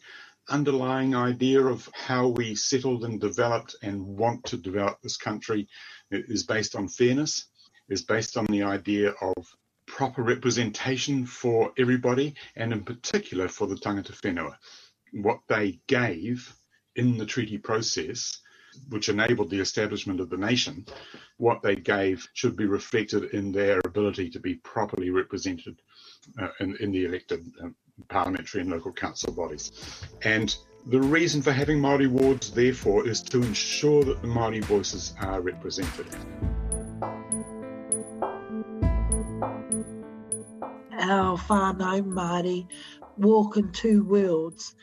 underlying 0.49 1.15
idea 1.15 1.63
of 1.63 1.89
how 1.95 2.29
we 2.29 2.55
settled 2.55 3.05
and 3.05 3.21
developed 3.21 3.77
and 3.83 4.05
want 4.05 4.45
to 4.47 4.57
develop 4.57 5.01
this 5.01 5.17
country 5.17 5.69
is 6.11 6.45
based 6.45 6.75
on 6.75 6.89
fairness, 6.89 7.47
is 7.89 8.03
based 8.03 8.37
on 8.37 8.47
the 8.47 8.63
idea 8.63 9.11
of 9.21 9.57
proper 9.87 10.23
representation 10.23 11.27
for 11.27 11.73
everybody, 11.77 12.35
and 12.57 12.73
in 12.73 12.85
particular 12.85 13.49
for 13.49 13.67
the 13.67 13.75
tangata 13.75 14.13
whenua. 14.23 14.57
What 15.13 15.41
they 15.49 15.81
gave 15.89 16.55
in 16.95 17.19
the 17.19 17.27
treaty 17.27 17.59
process, 17.59 18.41
which 18.89 19.09
enabled 19.09 19.51
the 19.51 19.61
establishment 19.61 20.21
of 20.21 20.31
the 20.31 20.37
nation, 20.37 20.87
what 21.39 21.63
they 21.63 21.75
gave 21.75 22.29
should 22.35 22.57
be 22.57 22.67
reflected 22.67 23.35
in 23.35 23.51
their 23.51 23.81
ability 23.85 24.31
to 24.31 24.41
be 24.41 24.55
properly 24.55 25.11
represented 25.11 25.81
uh, 26.41 26.49
in, 26.61 26.77
in, 26.77 26.93
the 26.93 27.05
elected 27.05 27.45
uh, 27.63 27.69
parliamentary 28.09 28.63
and 28.63 28.71
local 28.71 28.93
council 28.93 29.33
bodies. 29.33 29.73
And 30.23 30.55
the 30.87 31.01
reason 31.01 31.43
for 31.43 31.53
having 31.53 31.79
Māori 31.79 32.09
wards, 32.09 32.51
therefore, 32.51 33.07
is 33.07 33.23
to 33.23 33.43
ensure 33.43 34.03
that 34.05 34.23
the 34.23 34.29
Māori 34.29 34.65
voices 34.65 35.15
are 35.21 35.41
represented. 35.41 36.07
Our 40.99 41.37
whānau 41.37 42.03
Māori 42.03 42.67
walk 43.17 43.57
in 43.57 43.73
two 43.73 44.05
worlds. 44.05 44.75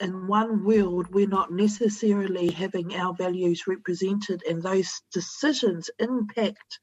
In 0.00 0.26
one 0.26 0.64
world, 0.64 1.06
we're 1.12 1.28
not 1.28 1.52
necessarily 1.52 2.50
having 2.50 2.96
our 2.96 3.14
values 3.14 3.66
represented, 3.66 4.42
and 4.48 4.62
those 4.62 5.02
decisions 5.12 5.90
impact 5.98 6.80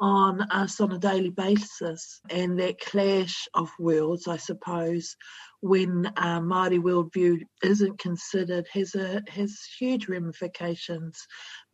on 0.00 0.40
us 0.50 0.80
on 0.80 0.92
a 0.92 0.98
daily 0.98 1.30
basis. 1.30 2.20
And 2.30 2.58
that 2.58 2.80
clash 2.80 3.46
of 3.54 3.70
worlds, 3.78 4.26
I 4.26 4.36
suppose, 4.38 5.16
when 5.60 6.06
uh, 6.16 6.40
Māori 6.40 6.80
worldview 6.80 7.40
isn't 7.62 7.98
considered, 7.98 8.66
has 8.72 8.94
a 8.94 9.22
has 9.28 9.58
huge 9.78 10.08
ramifications, 10.08 11.18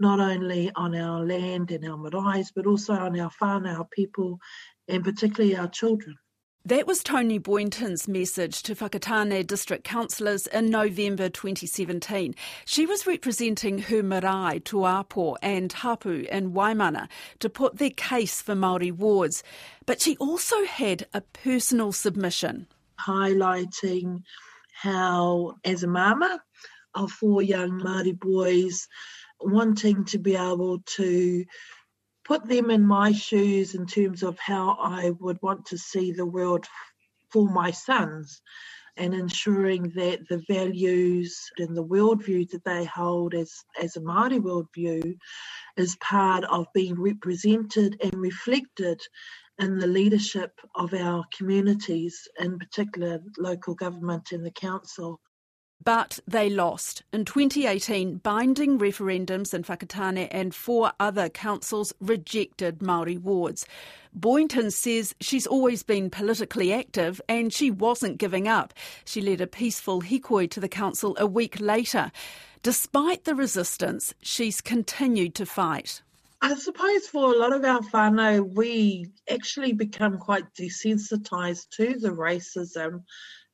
not 0.00 0.18
only 0.18 0.72
on 0.74 0.96
our 0.96 1.24
land 1.24 1.70
and 1.70 1.88
our 1.88 1.96
maraes, 1.96 2.48
but 2.54 2.66
also 2.66 2.94
on 2.94 3.18
our 3.18 3.30
whānau, 3.40 3.78
our 3.78 3.86
people, 3.92 4.38
and 4.88 5.04
particularly 5.04 5.56
our 5.56 5.68
children. 5.68 6.16
That 6.66 6.88
was 6.88 7.04
Toni 7.04 7.38
Boynton's 7.38 8.08
message 8.08 8.60
to 8.64 8.74
Whakatane 8.74 9.46
district 9.46 9.84
councillors 9.84 10.48
in 10.48 10.68
November 10.68 11.28
2017. 11.28 12.34
She 12.64 12.86
was 12.86 13.06
representing 13.06 13.78
her 13.78 14.02
marae, 14.02 14.58
Tuapo 14.58 15.36
and 15.42 15.72
Hapu 15.72 16.26
in 16.28 16.54
Waimana 16.54 17.06
to 17.38 17.48
put 17.48 17.76
their 17.76 17.90
case 17.90 18.42
for 18.42 18.56
Māori 18.56 18.90
wards. 18.90 19.44
But 19.86 20.02
she 20.02 20.16
also 20.16 20.64
had 20.64 21.06
a 21.14 21.20
personal 21.20 21.92
submission. 21.92 22.66
Highlighting 22.98 24.24
how, 24.74 25.54
as 25.64 25.84
a 25.84 25.88
mama 25.88 26.42
of 26.96 27.12
four 27.12 27.42
young 27.42 27.80
Māori 27.80 28.18
boys, 28.18 28.88
wanting 29.40 30.04
to 30.06 30.18
be 30.18 30.34
able 30.34 30.80
to 30.96 31.44
put 32.26 32.46
them 32.48 32.70
in 32.70 32.82
my 32.82 33.12
shoes 33.12 33.74
in 33.74 33.86
terms 33.86 34.22
of 34.22 34.38
how 34.38 34.76
I 34.80 35.10
would 35.20 35.38
want 35.42 35.66
to 35.66 35.78
see 35.78 36.12
the 36.12 36.26
world 36.26 36.66
for 37.30 37.48
my 37.48 37.70
sons 37.70 38.42
and 38.96 39.14
ensuring 39.14 39.92
that 39.94 40.26
the 40.28 40.42
values 40.48 41.38
and 41.58 41.76
the 41.76 41.84
worldview 41.84 42.48
that 42.50 42.64
they 42.64 42.84
hold 42.84 43.34
as, 43.34 43.52
as 43.80 43.96
a 43.96 44.00
Māori 44.00 44.40
worldview 44.40 45.16
is 45.76 45.96
part 45.96 46.44
of 46.44 46.66
being 46.74 47.00
represented 47.00 47.96
and 48.02 48.14
reflected 48.14 49.00
in 49.58 49.78
the 49.78 49.86
leadership 49.86 50.52
of 50.74 50.94
our 50.94 51.24
communities, 51.36 52.26
in 52.40 52.58
particular 52.58 53.20
local 53.38 53.74
government 53.74 54.32
and 54.32 54.44
the 54.44 54.50
council. 54.50 55.20
But 55.82 56.18
they 56.26 56.50
lost. 56.50 57.02
In 57.12 57.24
2018, 57.24 58.16
binding 58.16 58.78
referendums 58.78 59.54
in 59.54 59.62
Whakatane 59.62 60.28
and 60.30 60.54
four 60.54 60.92
other 60.98 61.28
councils 61.28 61.92
rejected 62.00 62.80
Māori 62.80 63.20
wards. 63.20 63.66
Boynton 64.12 64.70
says 64.70 65.14
she's 65.20 65.46
always 65.46 65.82
been 65.82 66.10
politically 66.10 66.72
active 66.72 67.20
and 67.28 67.52
she 67.52 67.70
wasn't 67.70 68.18
giving 68.18 68.48
up. 68.48 68.74
She 69.04 69.20
led 69.20 69.40
a 69.40 69.46
peaceful 69.46 70.02
hikoi 70.02 70.50
to 70.50 70.60
the 70.60 70.68
council 70.68 71.14
a 71.20 71.26
week 71.26 71.60
later. 71.60 72.10
Despite 72.62 73.24
the 73.24 73.34
resistance, 73.34 74.14
she's 74.22 74.60
continued 74.60 75.34
to 75.36 75.46
fight. 75.46 76.02
I 76.40 76.54
suppose 76.54 77.06
for 77.06 77.32
a 77.32 77.38
lot 77.38 77.52
of 77.52 77.64
our 77.64 77.80
whānau, 77.80 78.54
we 78.54 79.08
actually 79.30 79.72
become 79.72 80.18
quite 80.18 80.52
desensitised 80.54 81.68
to 81.76 81.98
the 81.98 82.10
racism 82.10 83.04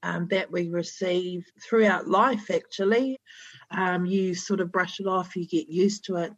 um, 0.02 0.28
that 0.30 0.50
we 0.50 0.68
receive 0.68 1.44
throughout 1.62 2.08
life, 2.08 2.50
actually. 2.50 3.18
Um, 3.70 4.06
you 4.06 4.34
sort 4.34 4.60
of 4.60 4.72
brush 4.72 5.00
it 5.00 5.06
off, 5.06 5.36
you 5.36 5.46
get 5.46 5.68
used 5.68 6.04
to 6.06 6.16
it. 6.16 6.32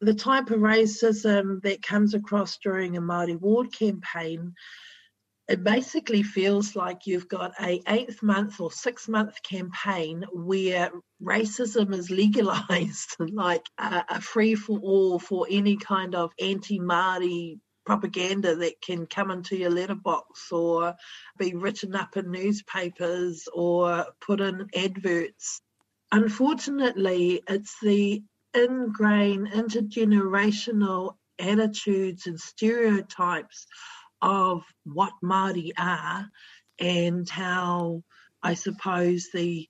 The 0.00 0.14
type 0.14 0.50
of 0.50 0.60
racism 0.60 1.62
that 1.62 1.82
comes 1.82 2.14
across 2.14 2.58
during 2.62 2.96
a 2.96 3.00
Māori 3.00 3.40
Ward 3.40 3.72
campaign, 3.72 4.52
it 5.48 5.62
basically 5.62 6.22
feels 6.22 6.74
like 6.74 7.06
you've 7.06 7.28
got 7.28 7.52
a 7.60 7.80
eighth 7.88 8.22
month 8.22 8.60
or 8.60 8.70
six 8.70 9.08
month 9.08 9.40
campaign 9.42 10.24
where 10.32 10.90
racism 11.22 11.94
is 11.94 12.10
legalized, 12.10 13.16
like 13.32 13.64
a, 13.78 14.04
a 14.10 14.20
free 14.20 14.54
for 14.54 14.78
all 14.80 15.18
for 15.18 15.46
any 15.48 15.76
kind 15.76 16.14
of 16.14 16.32
anti 16.40 16.78
Māori 16.78 17.58
propaganda 17.86 18.56
that 18.56 18.82
can 18.82 19.06
come 19.06 19.30
into 19.30 19.56
your 19.56 19.70
letterbox 19.70 20.50
or 20.52 20.94
be 21.38 21.54
written 21.54 21.94
up 21.94 22.16
in 22.16 22.30
newspapers 22.30 23.48
or 23.54 24.06
put 24.20 24.40
in 24.40 24.68
adverts. 24.76 25.62
Unfortunately, 26.12 27.42
it's 27.48 27.76
the 27.80 28.22
ingrained 28.54 29.48
intergenerational 29.48 31.14
attitudes 31.38 32.26
and 32.26 32.40
stereotypes 32.40 33.66
of 34.22 34.62
what 34.84 35.12
Māori 35.22 35.70
are 35.78 36.28
and 36.78 37.28
how 37.28 38.02
I 38.42 38.54
suppose 38.54 39.28
the 39.32 39.68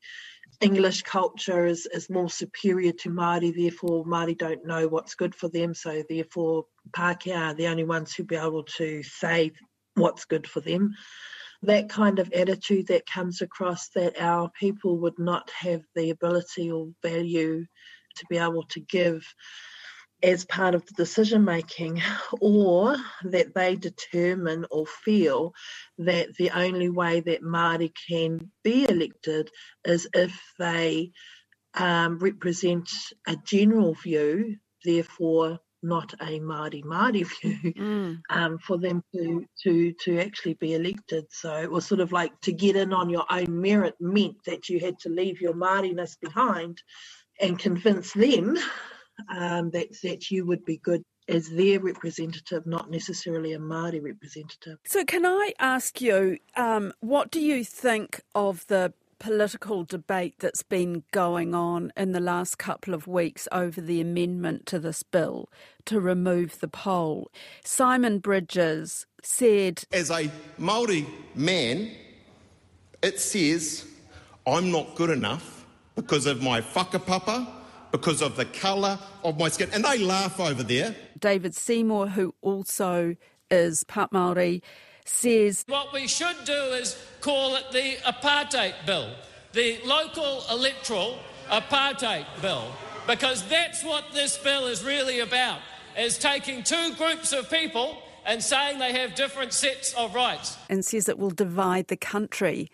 English 0.61 1.03
culture 1.03 1.67
is, 1.67 1.87
is 1.93 2.09
more 2.09 2.31
superior 2.31 2.93
to 2.93 3.11
Māori, 3.11 3.55
therefore 3.55 4.05
Māori 4.05 4.37
don't 4.37 4.65
know 4.65 4.89
what's 4.89 5.15
good 5.15 5.35
for 5.35 5.49
them, 5.49 5.75
so 5.75 6.03
therefore 6.09 6.67
Pākehā 6.93 7.51
are 7.51 7.55
the 7.55 7.67
only 7.67 7.85
ones 7.85 8.15
who 8.15 8.25
be 8.25 8.37
able 8.37 8.65
to 8.77 9.03
say 9.03 9.53
what's 9.95 10.25
good 10.25 10.47
for 10.47 10.61
them. 10.61 10.95
That 11.63 11.89
kind 11.89 12.19
of 12.19 12.33
attitude 12.33 12.87
that 12.89 13.07
comes 13.07 13.43
across 13.43 13.89
that 13.91 14.21
our 14.21 14.51
people 14.51 14.99
would 14.99 15.19
not 15.19 15.51
have 15.51 15.83
the 15.95 16.11
ability 16.11 16.71
or 16.71 16.89
value 17.03 17.65
to 18.17 18.27
be 18.29 18.39
able 18.39 18.65
to 18.65 18.81
give 18.81 19.27
as 20.23 20.45
part 20.45 20.75
of 20.75 20.85
the 20.87 20.95
decision 20.95 21.45
making, 21.45 22.03
or 22.41 22.97
that 23.25 23.55
they 23.55 23.77
determine 23.77 24.67
or 24.71 24.87
feel 24.87 25.53
that 25.99 26.35
the 26.37 26.51
only 26.51 26.89
way 26.89 27.21
that 27.21 27.43
Māori 27.43 27.93
can 28.09 28.51
be 28.65 28.89
elected 28.89 29.51
is 29.85 30.09
if 30.15 30.41
they 30.59 31.13
um, 31.75 32.19
represent 32.19 32.91
a 33.27 33.37
general 33.45 33.95
view, 33.95 34.57
therefore 34.85 35.59
not 35.83 36.15
a 36.15 36.41
Māori 36.41 36.83
Māori 36.83 37.27
view, 37.41 37.73
mm. 37.75 38.21
um, 38.31 38.59
for 38.59 38.79
them 38.79 39.03
to 39.15 39.45
to 39.63 39.93
to 40.05 40.19
actually 40.19 40.55
be 40.55 40.75
elected. 40.75 41.27
So 41.31 41.55
it 41.57 41.71
was 41.71 41.87
sort 41.87 42.01
of 42.01 42.13
like 42.13 42.33
to 42.43 42.53
get 42.53 42.77
in 42.77 42.93
on 42.93 43.11
your 43.11 43.27
own 43.31 43.61
merit 43.61 43.95
meant 44.01 44.37
that 44.47 44.69
you 44.69 44.81
had 44.81 44.99
to 45.01 45.11
leave 45.11 45.41
your 45.41 45.55
Māoriness 45.55 46.19
behind 46.21 46.83
and 47.41 47.59
convince 47.59 48.13
them 48.13 48.57
um, 49.29 49.71
that, 49.71 49.89
that 50.03 50.31
you 50.31 50.47
would 50.47 50.65
be 50.65 50.79
good 50.79 51.03
as 51.29 51.49
their 51.49 51.81
representative, 51.81 52.67
not 52.67 52.91
necessarily 52.91 53.53
a 53.53 53.59
Māori 53.59 54.03
representative. 54.03 54.79
So, 54.85 55.05
can 55.05 55.27
I 55.27 55.53
ask 55.59 56.01
you, 56.01 56.39
um, 56.57 56.93
what 57.01 57.31
do 57.31 57.41
you 57.41 57.65
think 57.65 58.21
of 58.35 58.67
the 58.69 58.93
political 59.19 59.83
debate 59.83 60.35
that's 60.39 60.63
been 60.63 61.03
going 61.11 61.55
on 61.55 61.91
in 61.97 62.13
the 62.13 62.21
last 62.21 62.59
couple 62.59 62.93
of 62.95 63.07
weeks 63.07 63.49
over 63.51 63.81
the 63.81 64.01
amendment 64.01 64.67
to 64.67 64.79
this 64.79 65.03
bill 65.03 65.49
to 65.87 66.01
remove 66.01 66.61
the 66.61 66.69
poll? 66.69 67.31
Simon 67.65 68.19
Bridges 68.19 69.07
said, 69.23 69.85
As 69.93 70.11
a 70.11 70.31
Māori 70.61 71.07
man, 71.35 71.91
it 73.03 73.21
says 73.21 73.87
I'm 74.47 74.71
not 74.71 74.95
good 74.95 75.11
enough 75.11 75.65
because 75.97 76.27
of 76.27 76.43
my 76.43 76.61
whakapapa 76.61 77.56
because 77.97 78.23
of 78.23 78.37
the 78.37 78.45
colour 78.45 78.99
of 79.25 79.39
my 79.39 79.49
skin. 79.49 79.69
And 79.73 79.85
they 79.85 79.99
laugh 79.99 80.39
over 80.39 80.63
there. 80.63 80.95
David 81.19 81.55
Seymour, 81.55 82.09
who 82.09 82.35
also 82.43 83.17
is 83.51 83.85
part 83.85 84.11
Māori, 84.13 84.63
says 85.05 85.65
What 85.69 85.93
we 85.93 86.07
should 86.07 86.37
do 86.45 86.53
is 86.53 86.97
call 87.21 87.57
it 87.57 87.65
the 87.73 87.97
apartheid 88.05 88.75
bill. 88.87 89.09
the 89.53 89.79
local 89.85 90.43
electoral 90.51 91.19
apartheid 91.49 92.27
bill, 92.43 92.67
because 93.07 93.43
that's 93.49 93.83
what 93.85 94.05
this 94.13 94.37
bill 94.37 94.67
is 94.67 94.85
really 94.85 95.21
about, 95.21 95.61
is 95.99 96.19
taking 96.19 96.63
two 96.63 96.95
groups 96.97 97.33
of 97.33 97.49
people 97.49 97.97
and 98.27 98.43
saying 98.43 98.79
they 98.79 98.93
have 98.93 99.15
different 99.15 99.53
sets 99.53 99.95
of 99.95 100.15
rights. 100.15 100.59
And 100.69 100.85
says 100.85 101.09
it 101.09 101.19
will 101.19 101.31
divide 101.31 101.87
the 101.89 101.97
country. 101.97 102.71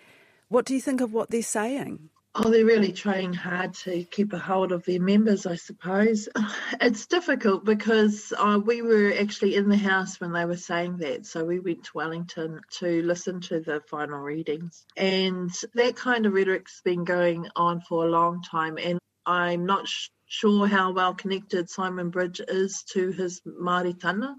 What 0.49 0.65
do 0.65 0.75
you 0.75 0.81
think 0.81 1.01
of 1.01 1.13
what 1.13 1.31
they're 1.31 1.43
saying? 1.43 2.09
Oh, 2.35 2.49
they're 2.49 2.65
really 2.65 2.93
trying 2.93 3.35
hard 3.35 3.75
to 3.75 4.05
keep 4.05 4.33
a 4.33 4.39
hold 4.39 4.73
of 4.73 4.83
their 4.87 5.01
members, 5.01 5.45
I 5.45 5.57
suppose. 5.57 6.31
It's 6.81 7.07
difficult 7.07 7.65
because 7.65 8.33
uh, 8.39 8.59
we 8.65 8.81
were 8.81 9.13
actually 9.21 9.57
in 9.57 9.69
the 9.69 9.77
House 9.77 10.19
when 10.19 10.33
they 10.33 10.47
were 10.47 10.57
saying 10.57 10.97
that. 10.99 11.27
So 11.27 11.45
we 11.45 11.61
went 11.61 11.85
to 11.85 11.91
Wellington 11.95 12.61
to 12.79 13.03
listen 13.03 13.41
to 13.43 13.61
the 13.61 13.83
final 13.89 14.19
readings. 14.19 14.87
And 14.97 15.51
that 15.75 15.95
kind 15.95 16.25
of 16.25 16.33
rhetoric's 16.33 16.81
been 16.83 17.05
going 17.05 17.49
on 17.55 17.83
for 17.83 18.07
a 18.07 18.11
long 18.11 18.43
time. 18.43 18.79
And 18.79 18.99
I'm 19.27 19.67
not 19.67 19.87
sure 20.27 20.67
how 20.67 20.93
well 20.93 21.13
connected 21.13 21.69
Simon 21.69 22.09
Bridge 22.09 22.41
is 22.49 22.83
to 22.93 23.13
his 23.13 23.43
Māori 23.47 23.99
tana 24.01 24.37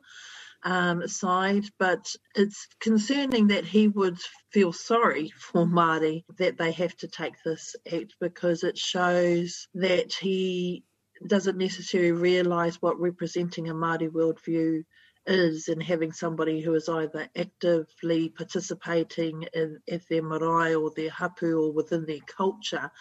um, 0.63 1.07
side, 1.07 1.65
but 1.77 2.15
it's 2.35 2.67
concerning 2.79 3.47
that 3.47 3.65
he 3.65 3.87
would 3.87 4.17
feel 4.51 4.71
sorry 4.71 5.31
for 5.37 5.65
Māori 5.65 6.23
that 6.37 6.57
they 6.57 6.71
have 6.71 6.95
to 6.97 7.07
take 7.07 7.33
this 7.43 7.75
act 7.91 8.15
because 8.19 8.63
it 8.63 8.77
shows 8.77 9.67
that 9.75 10.13
he 10.13 10.83
doesn't 11.27 11.57
necessarily 11.57 12.11
realise 12.11 12.81
what 12.81 12.99
representing 12.99 13.69
a 13.69 13.73
Māori 13.73 14.09
worldview 14.09 14.83
is 15.25 15.69
and 15.69 15.81
having 15.81 16.11
somebody 16.11 16.59
who 16.59 16.73
is 16.73 16.89
either 16.89 17.29
actively 17.35 18.29
participating 18.29 19.45
in 19.53 19.79
at 19.89 20.01
their 20.09 20.21
marae 20.23 20.75
or 20.75 20.91
their 20.95 21.09
hapu 21.09 21.61
or 21.61 21.71
within 21.71 22.05
their 22.05 22.19
culture, 22.27 22.91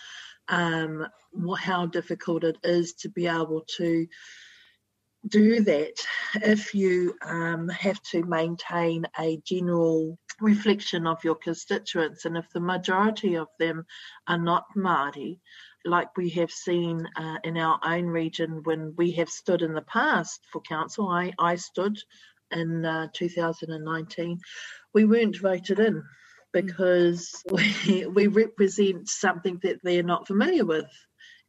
um, 0.48 1.06
how 1.58 1.86
difficult 1.86 2.44
it 2.44 2.58
is 2.62 2.94
to 2.94 3.08
be 3.08 3.26
able 3.26 3.64
to 3.76 4.06
do 5.28 5.60
that 5.62 5.94
if 6.34 6.74
you 6.74 7.14
um, 7.24 7.68
have 7.68 8.00
to 8.02 8.24
maintain 8.24 9.06
a 9.18 9.40
general 9.44 10.18
reflection 10.40 11.06
of 11.06 11.22
your 11.22 11.36
constituents 11.36 12.24
and 12.24 12.36
if 12.36 12.48
the 12.50 12.60
majority 12.60 13.36
of 13.36 13.48
them 13.58 13.84
are 14.26 14.38
not 14.38 14.64
Māori, 14.76 15.38
like 15.84 16.16
we 16.16 16.28
have 16.30 16.50
seen 16.50 17.06
uh, 17.16 17.36
in 17.44 17.56
our 17.56 17.78
own 17.84 18.06
region 18.06 18.62
when 18.64 18.94
we 18.96 19.12
have 19.12 19.28
stood 19.28 19.62
in 19.62 19.74
the 19.74 19.82
past 19.82 20.40
for 20.52 20.60
council, 20.62 21.08
I, 21.08 21.32
I 21.38 21.56
stood 21.56 21.96
in 22.50 22.84
uh, 22.84 23.08
2019, 23.14 24.38
we 24.94 25.04
weren't 25.04 25.40
voted 25.40 25.80
in 25.80 26.02
because 26.52 27.42
we, 27.50 28.06
we 28.14 28.26
represent 28.26 29.08
something 29.08 29.58
that 29.62 29.78
they're 29.82 30.02
not 30.02 30.26
familiar 30.26 30.64
with. 30.64 30.86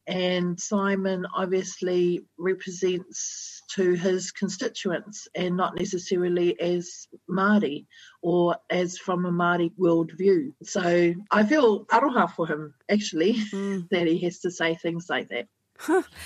And 0.07 0.59
Simon 0.59 1.25
obviously 1.33 2.25
represents 2.37 3.62
to 3.75 3.93
his 3.93 4.31
constituents 4.31 5.27
and 5.35 5.57
not 5.57 5.77
necessarily 5.77 6.59
as 6.59 7.07
Māori 7.29 7.85
or 8.21 8.57
as 8.69 8.97
from 8.97 9.25
a 9.25 9.31
Māori 9.31 9.71
worldview. 9.79 10.53
So 10.63 11.13
I 11.31 11.43
feel 11.43 11.85
aroha 11.85 12.31
for 12.31 12.47
him 12.47 12.73
actually 12.89 13.33
mm. 13.51 13.89
that 13.89 14.07
he 14.07 14.19
has 14.19 14.39
to 14.39 14.51
say 14.51 14.75
things 14.75 15.07
like 15.09 15.29
that. 15.29 15.47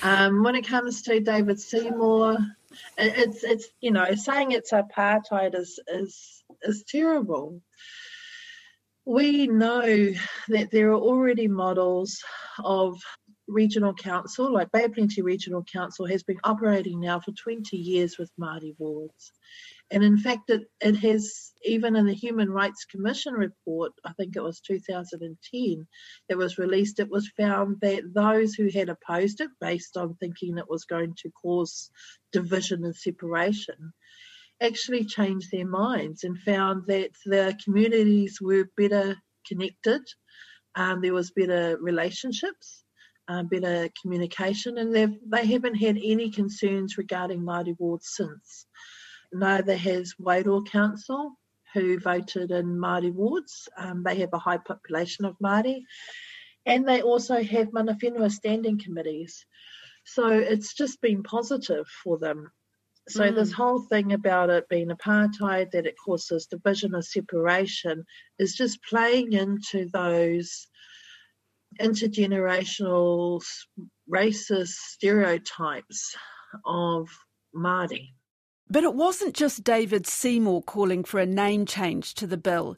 um, 0.04 0.44
when 0.44 0.56
it 0.56 0.68
comes 0.68 1.02
to 1.04 1.20
David 1.20 1.60
Seymour, 1.60 2.38
it's 2.98 3.44
it's 3.44 3.68
you 3.80 3.92
know 3.92 4.14
saying 4.14 4.52
it's 4.52 4.72
apartheid 4.72 5.56
is 5.56 5.80
is 5.88 6.44
is 6.64 6.84
terrible. 6.88 7.62
We 9.06 9.48
know 9.48 10.12
that 10.50 10.70
there 10.70 10.92
are 10.92 11.00
already 11.00 11.48
models 11.48 12.22
of 12.62 13.00
Regional 13.48 13.94
Council, 13.94 14.52
like 14.52 14.72
Bay 14.72 14.88
Plenty 14.90 15.22
Regional 15.22 15.64
Council, 15.64 16.06
has 16.06 16.24
been 16.24 16.40
operating 16.44 17.00
now 17.00 17.20
for 17.20 17.32
20 17.32 17.78
years 17.78 18.18
with 18.18 18.32
Māori 18.40 18.76
wards. 18.78 19.32
And 19.90 20.04
in 20.04 20.18
fact, 20.18 20.50
it, 20.50 20.70
it 20.82 20.98
has, 20.98 21.54
even 21.64 21.96
in 21.96 22.06
the 22.06 22.14
Human 22.14 22.50
Rights 22.50 22.86
Commission 22.86 23.34
report, 23.34 23.94
I 24.04 24.12
think 24.14 24.36
it 24.36 24.44
was 24.44 24.60
2010, 24.60 25.88
that 26.28 26.38
was 26.38 26.58
released, 26.58 27.00
it 27.00 27.10
was 27.10 27.30
found 27.38 27.78
that 27.82 28.14
those 28.14 28.54
who 28.54 28.70
had 28.70 28.90
opposed 28.90 29.40
it, 29.40 29.50
based 29.62 29.96
on 29.96 30.16
thinking 30.16 30.58
it 30.58 30.70
was 30.70 30.84
going 30.84 31.16
to 31.20 31.32
cause 31.32 31.90
division 32.34 32.84
and 32.84 32.96
separation, 32.96 33.94
actually 34.62 35.06
changed 35.06 35.52
their 35.52 35.68
minds 35.68 36.24
and 36.24 36.38
found 36.40 36.88
that 36.88 37.12
the 37.26 37.58
communities 37.64 38.40
were 38.42 38.70
better 38.76 39.16
connected, 39.48 40.02
um, 40.76 41.02
there 41.02 41.14
was 41.14 41.32
better 41.32 41.78
relationships, 41.80 42.84
uh, 43.28 43.44
better 43.44 43.90
communication, 44.02 44.78
and 44.78 44.96
they've 44.96 45.18
they 45.28 45.46
haven't 45.46 45.76
had 45.76 45.98
any 45.98 46.30
concerns 46.30 46.98
regarding 46.98 47.42
Māori 47.42 47.76
wards 47.78 48.10
since. 48.14 48.66
Neither 49.34 49.76
has 49.76 50.14
Wairoa 50.22 50.66
Council, 50.66 51.34
who 51.74 52.00
voted 52.00 52.52
in 52.52 52.66
Māori 52.66 53.12
wards. 53.12 53.68
Um, 53.78 54.04
they 54.04 54.16
have 54.16 54.34
a 54.34 54.40
high 54.40 54.58
population 54.58 55.26
of 55.26 55.36
Māori, 55.44 55.82
and 56.66 56.88
they 56.88 57.02
also 57.02 57.44
have 57.44 57.74
mana 57.74 57.96
whenua 57.96 58.32
standing 58.32 58.80
committees. 58.80 59.46
So 60.06 60.30
it's 60.30 60.74
just 60.74 61.02
been 61.02 61.24
positive 61.24 61.86
for 62.04 62.18
them. 62.18 62.50
So 63.10 63.22
mm. 63.22 63.36
this 63.36 63.52
whole 63.52 63.82
thing 63.82 64.14
about 64.14 64.50
it 64.50 64.70
being 64.70 64.90
apartheid, 64.90 65.72
that 65.72 65.86
it 65.86 65.96
causes 66.04 66.48
division 66.48 66.96
or 66.96 67.02
separation, 67.02 68.06
is 68.40 68.56
just 68.56 68.84
playing 68.84 69.34
into 69.34 69.90
those 69.92 70.68
intergenerational 71.82 73.44
racist 74.12 74.70
stereotypes 74.70 76.16
of 76.66 77.10
Māori. 77.56 78.10
But 78.70 78.84
it 78.84 78.94
wasn't 78.94 79.34
just 79.34 79.64
David 79.64 80.06
Seymour 80.06 80.62
calling 80.64 81.04
for 81.04 81.20
a 81.20 81.26
name 81.26 81.66
change 81.66 82.14
to 82.16 82.28
the 82.28 82.38
bill. 82.38 82.78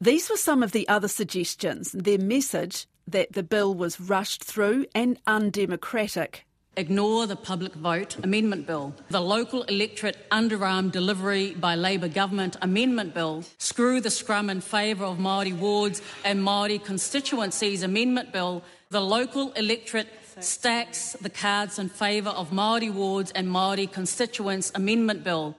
These 0.00 0.28
were 0.28 0.36
some 0.36 0.62
of 0.62 0.72
the 0.72 0.88
other 0.88 1.08
suggestions. 1.08 1.92
Their 1.92 2.18
message 2.18 2.86
that 3.06 3.32
the 3.32 3.42
bill 3.42 3.74
was 3.74 4.00
rushed 4.00 4.44
through 4.44 4.86
and 4.94 5.18
undemocratic. 5.26 6.46
Ignore 6.80 7.26
the 7.26 7.36
public 7.36 7.74
vote 7.74 8.16
amendment 8.24 8.66
bill. 8.66 8.94
The 9.10 9.20
local 9.20 9.64
electorate 9.64 10.16
underarm 10.30 10.90
delivery 10.90 11.52
by 11.52 11.74
Labour 11.74 12.08
government 12.08 12.56
amendment 12.62 13.12
bill. 13.12 13.44
Screw 13.58 14.00
the 14.00 14.08
scrum 14.08 14.48
in 14.48 14.62
favour 14.62 15.04
of 15.04 15.18
Māori 15.18 15.54
wards 15.54 16.00
and 16.24 16.42
Māori 16.42 16.82
constituencies 16.82 17.82
amendment 17.82 18.32
bill. 18.32 18.62
The 18.88 19.02
local 19.02 19.52
electorate 19.52 20.08
stacks 20.40 21.12
the 21.20 21.28
cards 21.28 21.78
in 21.78 21.90
favour 21.90 22.30
of 22.30 22.48
Māori 22.50 22.90
wards 22.90 23.30
and 23.32 23.46
Māori 23.46 23.92
constituents 23.92 24.72
amendment 24.74 25.22
bill. 25.22 25.58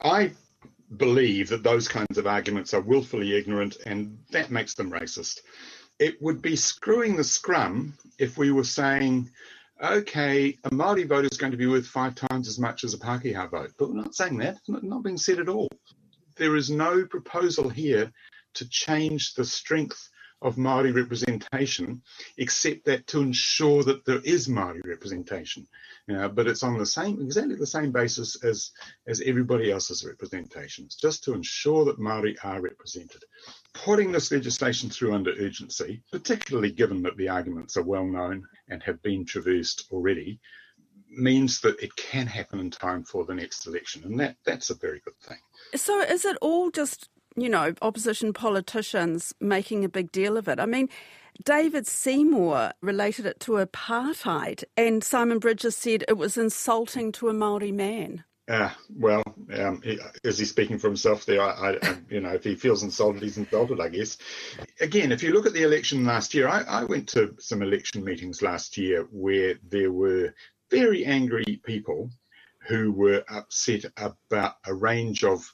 I 0.00 0.34
believe 0.96 1.48
that 1.48 1.64
those 1.64 1.88
kinds 1.88 2.16
of 2.16 2.28
arguments 2.28 2.72
are 2.74 2.80
willfully 2.80 3.36
ignorant 3.36 3.78
and 3.86 4.18
that 4.30 4.52
makes 4.52 4.74
them 4.74 4.92
racist. 4.92 5.40
It 5.98 6.22
would 6.22 6.40
be 6.40 6.54
screwing 6.54 7.16
the 7.16 7.24
scrum 7.24 7.94
if 8.20 8.38
we 8.38 8.52
were 8.52 8.62
saying 8.62 9.30
okay, 9.82 10.58
a 10.64 10.70
Māori 10.70 11.06
vote 11.06 11.24
is 11.24 11.38
going 11.38 11.52
to 11.52 11.58
be 11.58 11.66
worth 11.66 11.86
five 11.86 12.14
times 12.14 12.48
as 12.48 12.58
much 12.58 12.84
as 12.84 12.94
a 12.94 12.98
Pākehā 12.98 13.50
vote. 13.50 13.72
But 13.78 13.88
we're 13.88 13.96
not 13.96 14.14
saying 14.14 14.38
that. 14.38 14.56
It's 14.56 14.68
not, 14.68 14.82
not 14.82 15.02
being 15.02 15.16
said 15.16 15.38
at 15.38 15.48
all. 15.48 15.68
There 16.36 16.56
is 16.56 16.70
no 16.70 17.06
proposal 17.06 17.68
here 17.68 18.12
to 18.54 18.68
change 18.68 19.34
the 19.34 19.44
strength 19.44 20.08
of 20.44 20.58
Maori 20.58 20.92
representation, 20.92 22.02
except 22.36 22.84
that 22.84 23.06
to 23.08 23.22
ensure 23.22 23.82
that 23.82 24.04
there 24.04 24.20
is 24.24 24.48
Maori 24.48 24.82
representation. 24.84 25.66
Know, 26.06 26.28
but 26.28 26.46
it's 26.46 26.62
on 26.62 26.76
the 26.78 26.84
same, 26.84 27.22
exactly 27.22 27.56
the 27.56 27.66
same 27.66 27.90
basis 27.90 28.44
as 28.44 28.72
as 29.06 29.22
everybody 29.22 29.72
else's 29.72 30.04
representations, 30.04 30.96
just 30.96 31.24
to 31.24 31.32
ensure 31.32 31.86
that 31.86 31.98
Maori 31.98 32.36
are 32.44 32.60
represented. 32.60 33.24
Putting 33.72 34.12
this 34.12 34.30
legislation 34.30 34.90
through 34.90 35.14
under 35.14 35.32
urgency, 35.32 36.02
particularly 36.12 36.72
given 36.72 37.02
that 37.02 37.16
the 37.16 37.30
arguments 37.30 37.78
are 37.78 37.82
well 37.82 38.06
known 38.06 38.44
and 38.68 38.82
have 38.82 39.02
been 39.02 39.24
traversed 39.24 39.86
already, 39.90 40.38
means 41.10 41.60
that 41.62 41.80
it 41.82 41.96
can 41.96 42.26
happen 42.26 42.60
in 42.60 42.70
time 42.70 43.02
for 43.04 43.24
the 43.24 43.34
next 43.34 43.66
election, 43.66 44.02
and 44.04 44.20
that 44.20 44.36
that's 44.44 44.68
a 44.68 44.74
very 44.74 45.00
good 45.06 45.16
thing. 45.22 45.38
So, 45.74 46.02
is 46.02 46.26
it 46.26 46.36
all 46.42 46.70
just 46.70 47.08
you 47.36 47.48
know, 47.48 47.74
opposition 47.82 48.32
politicians 48.32 49.34
making 49.40 49.84
a 49.84 49.88
big 49.88 50.12
deal 50.12 50.36
of 50.36 50.48
it. 50.48 50.60
I 50.60 50.66
mean, 50.66 50.88
David 51.44 51.86
Seymour 51.86 52.72
related 52.80 53.26
it 53.26 53.40
to 53.40 53.52
apartheid, 53.52 54.64
and 54.76 55.02
Simon 55.02 55.38
Bridges 55.38 55.76
said 55.76 56.04
it 56.06 56.16
was 56.16 56.36
insulting 56.36 57.10
to 57.12 57.28
a 57.28 57.32
Maori 57.32 57.72
man. 57.72 58.24
Uh, 58.46 58.70
well, 58.94 59.22
um, 59.54 59.80
he, 59.82 59.98
is 60.22 60.38
he 60.38 60.44
speaking 60.44 60.78
for 60.78 60.86
himself 60.86 61.24
there? 61.24 61.40
I, 61.40 61.76
I, 61.82 61.96
you 62.10 62.20
know, 62.20 62.34
if 62.34 62.44
he 62.44 62.54
feels 62.54 62.82
insulted, 62.82 63.22
he's 63.22 63.38
insulted, 63.38 63.80
I 63.80 63.88
guess. 63.88 64.18
Again, 64.80 65.12
if 65.12 65.22
you 65.22 65.32
look 65.32 65.46
at 65.46 65.54
the 65.54 65.62
election 65.62 66.04
last 66.04 66.34
year, 66.34 66.46
I, 66.46 66.60
I 66.62 66.84
went 66.84 67.08
to 67.10 67.34
some 67.38 67.62
election 67.62 68.04
meetings 68.04 68.42
last 68.42 68.76
year 68.76 69.08
where 69.10 69.54
there 69.70 69.92
were 69.92 70.34
very 70.70 71.06
angry 71.06 71.60
people 71.64 72.10
who 72.68 72.92
were 72.92 73.24
upset 73.28 73.84
about 73.96 74.56
a 74.66 74.74
range 74.74 75.24
of 75.24 75.50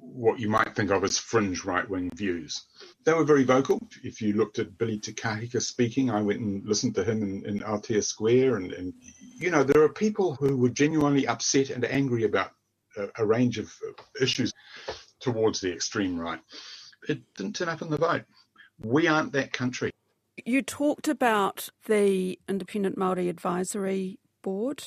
what 0.00 0.38
you 0.38 0.48
might 0.48 0.74
think 0.74 0.90
of 0.90 1.04
as 1.04 1.18
fringe 1.18 1.64
right 1.64 1.88
wing 1.88 2.10
views. 2.14 2.64
They 3.04 3.12
were 3.12 3.24
very 3.24 3.44
vocal. 3.44 3.80
If 4.02 4.20
you 4.20 4.32
looked 4.34 4.58
at 4.58 4.76
Billy 4.78 4.98
Te 4.98 5.12
Kahika 5.12 5.62
speaking, 5.62 6.10
I 6.10 6.20
went 6.20 6.40
and 6.40 6.64
listened 6.66 6.94
to 6.96 7.04
him 7.04 7.22
in, 7.22 7.44
in 7.46 7.60
Aotea 7.60 8.02
Square. 8.02 8.56
And, 8.56 8.72
and, 8.72 8.92
you 9.38 9.50
know, 9.50 9.62
there 9.62 9.82
are 9.82 9.88
people 9.88 10.34
who 10.34 10.56
were 10.56 10.68
genuinely 10.68 11.26
upset 11.26 11.70
and 11.70 11.84
angry 11.84 12.24
about 12.24 12.50
a, 12.96 13.08
a 13.18 13.26
range 13.26 13.58
of 13.58 13.72
issues 14.20 14.52
towards 15.20 15.60
the 15.60 15.72
extreme 15.72 16.18
right. 16.18 16.40
It 17.08 17.20
didn't 17.36 17.56
turn 17.56 17.68
up 17.68 17.82
in 17.82 17.90
the 17.90 17.96
vote. 17.96 18.24
We 18.80 19.06
aren't 19.06 19.32
that 19.32 19.52
country. 19.52 19.90
You 20.44 20.62
talked 20.62 21.08
about 21.08 21.68
the 21.86 22.38
Independent 22.48 22.96
Māori 22.96 23.28
Advisory 23.28 24.18
Board. 24.42 24.84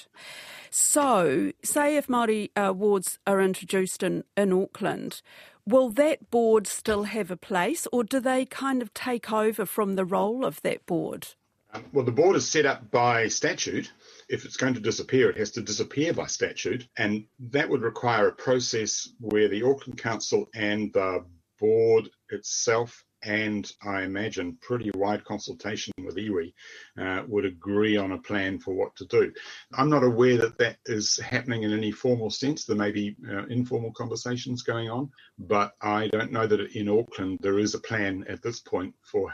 So, 0.70 1.52
say 1.64 1.98
if 1.98 2.08
Māori 2.08 2.50
uh, 2.56 2.74
wards 2.74 3.20
are 3.28 3.42
introduced 3.42 4.04
in, 4.04 4.24
in 4.38 4.54
Auckland, 4.54 5.22
will 5.66 5.90
that 5.90 6.30
board 6.32 6.68
still 6.68 7.04
have 7.04 7.32
a 7.32 7.38
place 7.38 7.88
or 7.92 8.04
do 8.04 8.20
they 8.20 8.46
kind 8.46 8.82
of 8.82 8.94
take 8.94 9.32
over 9.32 9.66
from 9.66 9.96
the 9.96 10.06
role 10.06 10.46
of 10.46 10.62
that 10.62 10.86
board? 10.86 11.30
Um, 11.74 11.86
well, 11.94 12.06
the 12.06 12.12
board 12.12 12.36
is 12.36 12.50
set 12.50 12.66
up 12.66 12.92
by 12.92 13.28
statute. 13.28 13.92
If 14.30 14.46
it's 14.46 14.58
going 14.58 14.74
to 14.74 14.80
disappear, 14.80 15.30
it 15.30 15.38
has 15.38 15.52
to 15.52 15.62
disappear 15.62 16.14
by 16.14 16.28
statute. 16.28 16.88
And 16.98 17.26
that 17.52 17.70
would 17.70 17.82
require 17.82 18.28
a 18.28 18.34
process 18.34 19.08
where 19.20 19.48
the 19.48 19.64
Auckland 19.64 19.98
Council 19.98 20.50
and 20.54 20.92
the 20.94 21.26
board 21.60 22.10
itself 22.30 23.04
and 23.24 23.72
I 23.84 24.04
imagine 24.04 24.58
pretty 24.62 24.92
wide 24.96 25.24
consultation 25.26 25.94
with 26.04 26.16
iwi 26.16 26.54
uh, 26.98 27.24
would 27.28 27.46
agree 27.46 27.98
on 27.98 28.14
a 28.14 28.18
plan 28.18 28.60
for 28.60 28.74
what 28.74 28.96
to 28.98 29.06
do. 29.06 29.32
I'm 29.74 29.90
not 29.90 30.04
aware 30.04 30.38
that 30.38 30.58
that 30.58 30.78
is 30.86 31.18
happening 31.18 31.64
in 31.64 31.74
any 31.74 31.92
formal 31.92 32.30
sense. 32.30 32.66
There 32.66 32.76
may 32.76 32.92
be 32.92 33.16
uh, 33.30 33.46
informal 33.48 33.92
conversations 33.94 34.64
going 34.64 34.90
on, 34.90 35.12
but 35.38 35.74
I 35.82 36.08
don't 36.08 36.32
know 36.32 36.48
that 36.48 36.76
in 36.76 36.90
Auckland 36.90 37.40
there 37.42 37.60
is 37.60 37.76
a 37.76 37.80
plan 37.80 38.26
at 38.28 38.42
this 38.42 38.60
point 38.60 38.96
for 39.04 39.34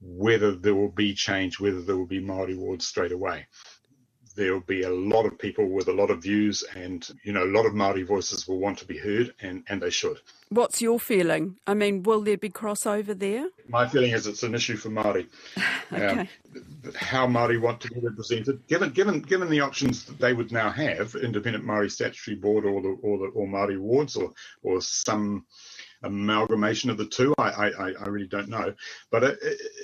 whether 0.00 0.54
there 0.54 0.74
will 0.74 0.90
be 0.90 1.14
change, 1.14 1.58
whether 1.58 1.80
there 1.80 1.96
will 1.96 2.06
be 2.06 2.20
Māori 2.20 2.56
wards 2.56 2.86
straight 2.86 3.12
away 3.12 3.46
there'll 4.34 4.60
be 4.60 4.82
a 4.82 4.90
lot 4.90 5.26
of 5.26 5.38
people 5.38 5.68
with 5.68 5.88
a 5.88 5.92
lot 5.92 6.10
of 6.10 6.22
views 6.22 6.64
and 6.74 7.08
you 7.22 7.32
know 7.32 7.44
a 7.44 7.52
lot 7.56 7.66
of 7.66 7.72
Māori 7.72 8.06
voices 8.06 8.48
will 8.48 8.58
want 8.58 8.78
to 8.78 8.84
be 8.84 8.98
heard 8.98 9.34
and, 9.40 9.64
and 9.68 9.80
they 9.80 9.90
should. 9.90 10.18
What's 10.48 10.82
your 10.82 11.00
feeling? 11.00 11.56
I 11.66 11.74
mean, 11.74 12.02
will 12.02 12.20
there 12.20 12.36
be 12.36 12.50
crossover 12.50 13.18
there? 13.18 13.48
My 13.68 13.88
feeling 13.88 14.12
is 14.12 14.26
it's 14.26 14.42
an 14.42 14.54
issue 14.54 14.76
for 14.76 14.90
Māori. 14.90 15.26
okay. 15.92 16.20
Um, 16.20 16.28
how 16.94 17.26
Māori 17.26 17.60
want 17.60 17.80
to 17.82 17.90
be 17.90 18.00
represented, 18.00 18.66
given 18.66 18.90
given 18.90 19.20
given 19.20 19.48
the 19.48 19.60
options 19.60 20.04
that 20.04 20.18
they 20.18 20.32
would 20.32 20.52
now 20.52 20.70
have, 20.70 21.14
independent 21.14 21.64
Māori 21.64 21.90
statutory 21.90 22.36
board 22.36 22.64
or 22.64 22.82
the 22.82 22.96
or 23.02 23.18
the 23.18 23.24
or 23.26 23.46
Māori 23.46 23.78
wards 23.78 24.16
or 24.16 24.32
or 24.62 24.80
some 24.80 25.46
amalgamation 26.04 26.90
of 26.90 26.98
the 26.98 27.06
two. 27.06 27.34
I, 27.38 27.70
I, 27.70 27.92
I 27.92 28.08
really 28.08 28.26
don't 28.26 28.48
know, 28.48 28.74
but 29.10 29.24
it, 29.24 29.38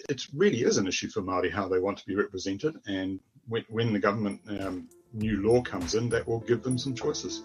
it, 0.09 0.27
really 0.35 0.63
is 0.63 0.77
an 0.77 0.87
issue 0.87 1.09
for 1.09 1.23
Māori 1.23 1.51
how 1.51 1.69
they 1.69 1.79
want 1.79 1.99
to 1.99 2.07
be 2.07 2.15
represented, 2.15 2.77
and 2.87 3.19
when, 3.51 3.65
when 3.69 3.93
the 3.93 3.99
government 3.99 4.41
um, 4.61 4.89
new 5.13 5.43
law 5.43 5.61
comes 5.61 5.95
in, 5.95 6.09
that 6.09 6.27
will 6.27 6.41
give 6.41 6.63
them 6.63 6.79
some 6.79 6.95
choices. 6.95 7.43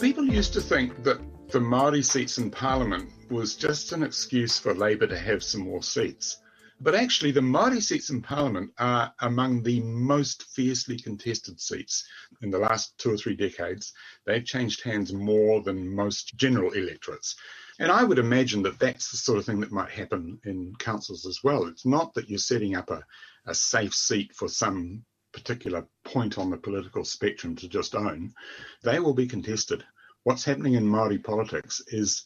People 0.00 0.24
used 0.24 0.52
to 0.52 0.60
think 0.60 1.02
that 1.04 1.20
the 1.50 1.58
Māori 1.58 2.04
seats 2.04 2.38
in 2.38 2.50
Parliament 2.50 3.10
was 3.30 3.56
just 3.56 3.92
an 3.92 4.02
excuse 4.02 4.58
for 4.58 4.74
Labour 4.74 5.06
to 5.06 5.18
have 5.18 5.42
some 5.42 5.62
more 5.62 5.82
seats. 5.82 6.40
But 6.80 6.94
actually, 6.94 7.32
the 7.32 7.40
Māori 7.40 7.82
seats 7.82 8.10
in 8.10 8.22
Parliament 8.22 8.70
are 8.78 9.12
among 9.20 9.62
the 9.62 9.80
most 9.80 10.44
fiercely 10.54 10.98
contested 10.98 11.60
seats 11.60 12.04
in 12.42 12.50
the 12.50 12.58
last 12.58 12.96
two 12.98 13.12
or 13.12 13.16
three 13.16 13.34
decades. 13.34 13.92
They've 14.26 14.44
changed 14.44 14.84
hands 14.84 15.12
more 15.12 15.62
than 15.62 15.92
most 15.92 16.36
general 16.36 16.72
electorates. 16.72 17.34
And 17.78 17.92
I 17.92 18.02
would 18.02 18.18
imagine 18.18 18.62
that 18.64 18.78
that's 18.78 19.10
the 19.10 19.16
sort 19.16 19.38
of 19.38 19.46
thing 19.46 19.60
that 19.60 19.70
might 19.70 19.90
happen 19.90 20.40
in 20.44 20.74
councils 20.78 21.26
as 21.26 21.44
well. 21.44 21.66
It's 21.66 21.86
not 21.86 22.12
that 22.14 22.28
you're 22.28 22.38
setting 22.38 22.74
up 22.74 22.90
a, 22.90 23.04
a 23.46 23.54
safe 23.54 23.94
seat 23.94 24.34
for 24.34 24.48
some 24.48 25.04
particular 25.32 25.86
point 26.04 26.38
on 26.38 26.50
the 26.50 26.56
political 26.56 27.04
spectrum 27.04 27.54
to 27.56 27.68
just 27.68 27.94
own. 27.94 28.34
They 28.82 28.98
will 28.98 29.14
be 29.14 29.28
contested. 29.28 29.84
What's 30.24 30.44
happening 30.44 30.74
in 30.74 30.84
Māori 30.84 31.22
politics 31.22 31.80
is 31.86 32.24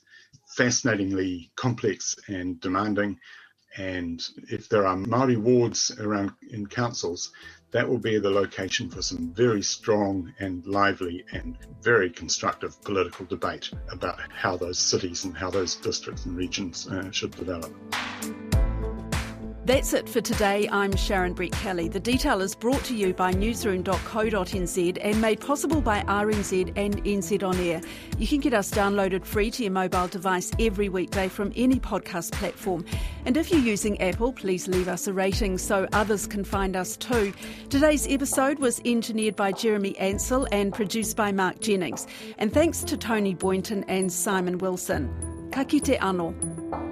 fascinatingly 0.57 1.53
complex 1.57 2.17
and 2.29 2.59
demanding. 2.61 3.19
And 3.77 4.23
if 4.51 4.69
there 4.69 4.87
are 4.87 4.97
Māori 4.97 5.37
wards 5.37 5.91
around 5.99 6.33
in 6.51 6.67
councils, 6.67 7.31
that 7.73 7.89
will 7.89 7.99
be 7.99 8.19
the 8.19 8.31
location 8.31 8.89
for 8.89 9.03
some 9.03 9.33
very 9.33 9.63
strong 9.63 10.33
and 10.39 10.67
lively 10.67 11.25
and 11.33 11.57
very 11.81 12.11
constructive 12.11 12.81
political 12.83 13.25
debate 13.27 13.71
about 13.91 14.21
how 14.31 14.57
those 14.57 14.79
cities 14.79 15.25
and 15.25 15.37
how 15.37 15.51
those 15.51 15.75
districts 15.77 16.27
and 16.27 16.37
regions 16.37 16.87
uh, 16.89 17.11
should 17.11 17.33
develop. 17.33 17.73
That's 19.64 19.92
it 19.92 20.09
for 20.09 20.20
today. 20.20 20.68
I'm 20.72 20.96
Sharon 20.96 21.37
Brettkelly. 21.37 21.92
The 21.92 22.01
detail 22.01 22.40
is 22.40 22.53
brought 22.53 22.83
to 22.87 22.96
you 22.96 23.14
by 23.14 23.31
newsroom.co.nz 23.31 24.98
and 25.01 25.20
made 25.20 25.40
possible 25.40 25.81
by 25.81 26.03
RNZ 26.03 26.72
and 26.75 27.05
NZ 27.05 27.44
On 27.44 27.57
Air. 27.57 27.81
You 28.18 28.27
can 28.27 28.40
get 28.40 28.55
us 28.55 28.72
downloaded 28.72 29.25
free 29.25 29.53
to 29.53 29.62
your 29.62 29.70
mobile 29.70 30.09
device 30.09 30.51
every 30.59 30.88
weekday 30.88 31.29
from 31.29 31.53
any 31.55 31.79
podcast 31.79 32.33
platform. 32.33 32.85
And 33.25 33.37
if 33.37 33.53
you're 33.53 33.61
using 33.61 34.03
Apple, 34.03 34.33
please 34.33 34.66
leave 34.66 34.88
us 34.88 35.07
a 35.07 35.12
rating 35.12 35.59
so 35.59 35.87
others 35.92 36.27
can 36.27 36.42
find 36.42 36.75
us 36.75 36.96
too. 36.96 37.33
Today's 37.70 38.09
episode 38.09 38.59
was 38.59 38.81
engineered 38.85 39.37
by 39.37 39.53
Jeremy 39.53 39.96
Ansell 39.98 40.48
and 40.51 40.75
produced 40.75 41.16
by 41.16 41.31
Mark 41.31 41.61
Jennings. 41.61 42.09
And 42.38 42.53
thanks 42.53 42.81
to 42.81 42.96
Toni 42.96 43.35
Boynton 43.35 43.85
and 43.85 44.12
Simon 44.12 44.59
Wilson. 44.59 45.09
Ka 45.53 45.62
kite 45.62 46.01
anō. 46.01 46.92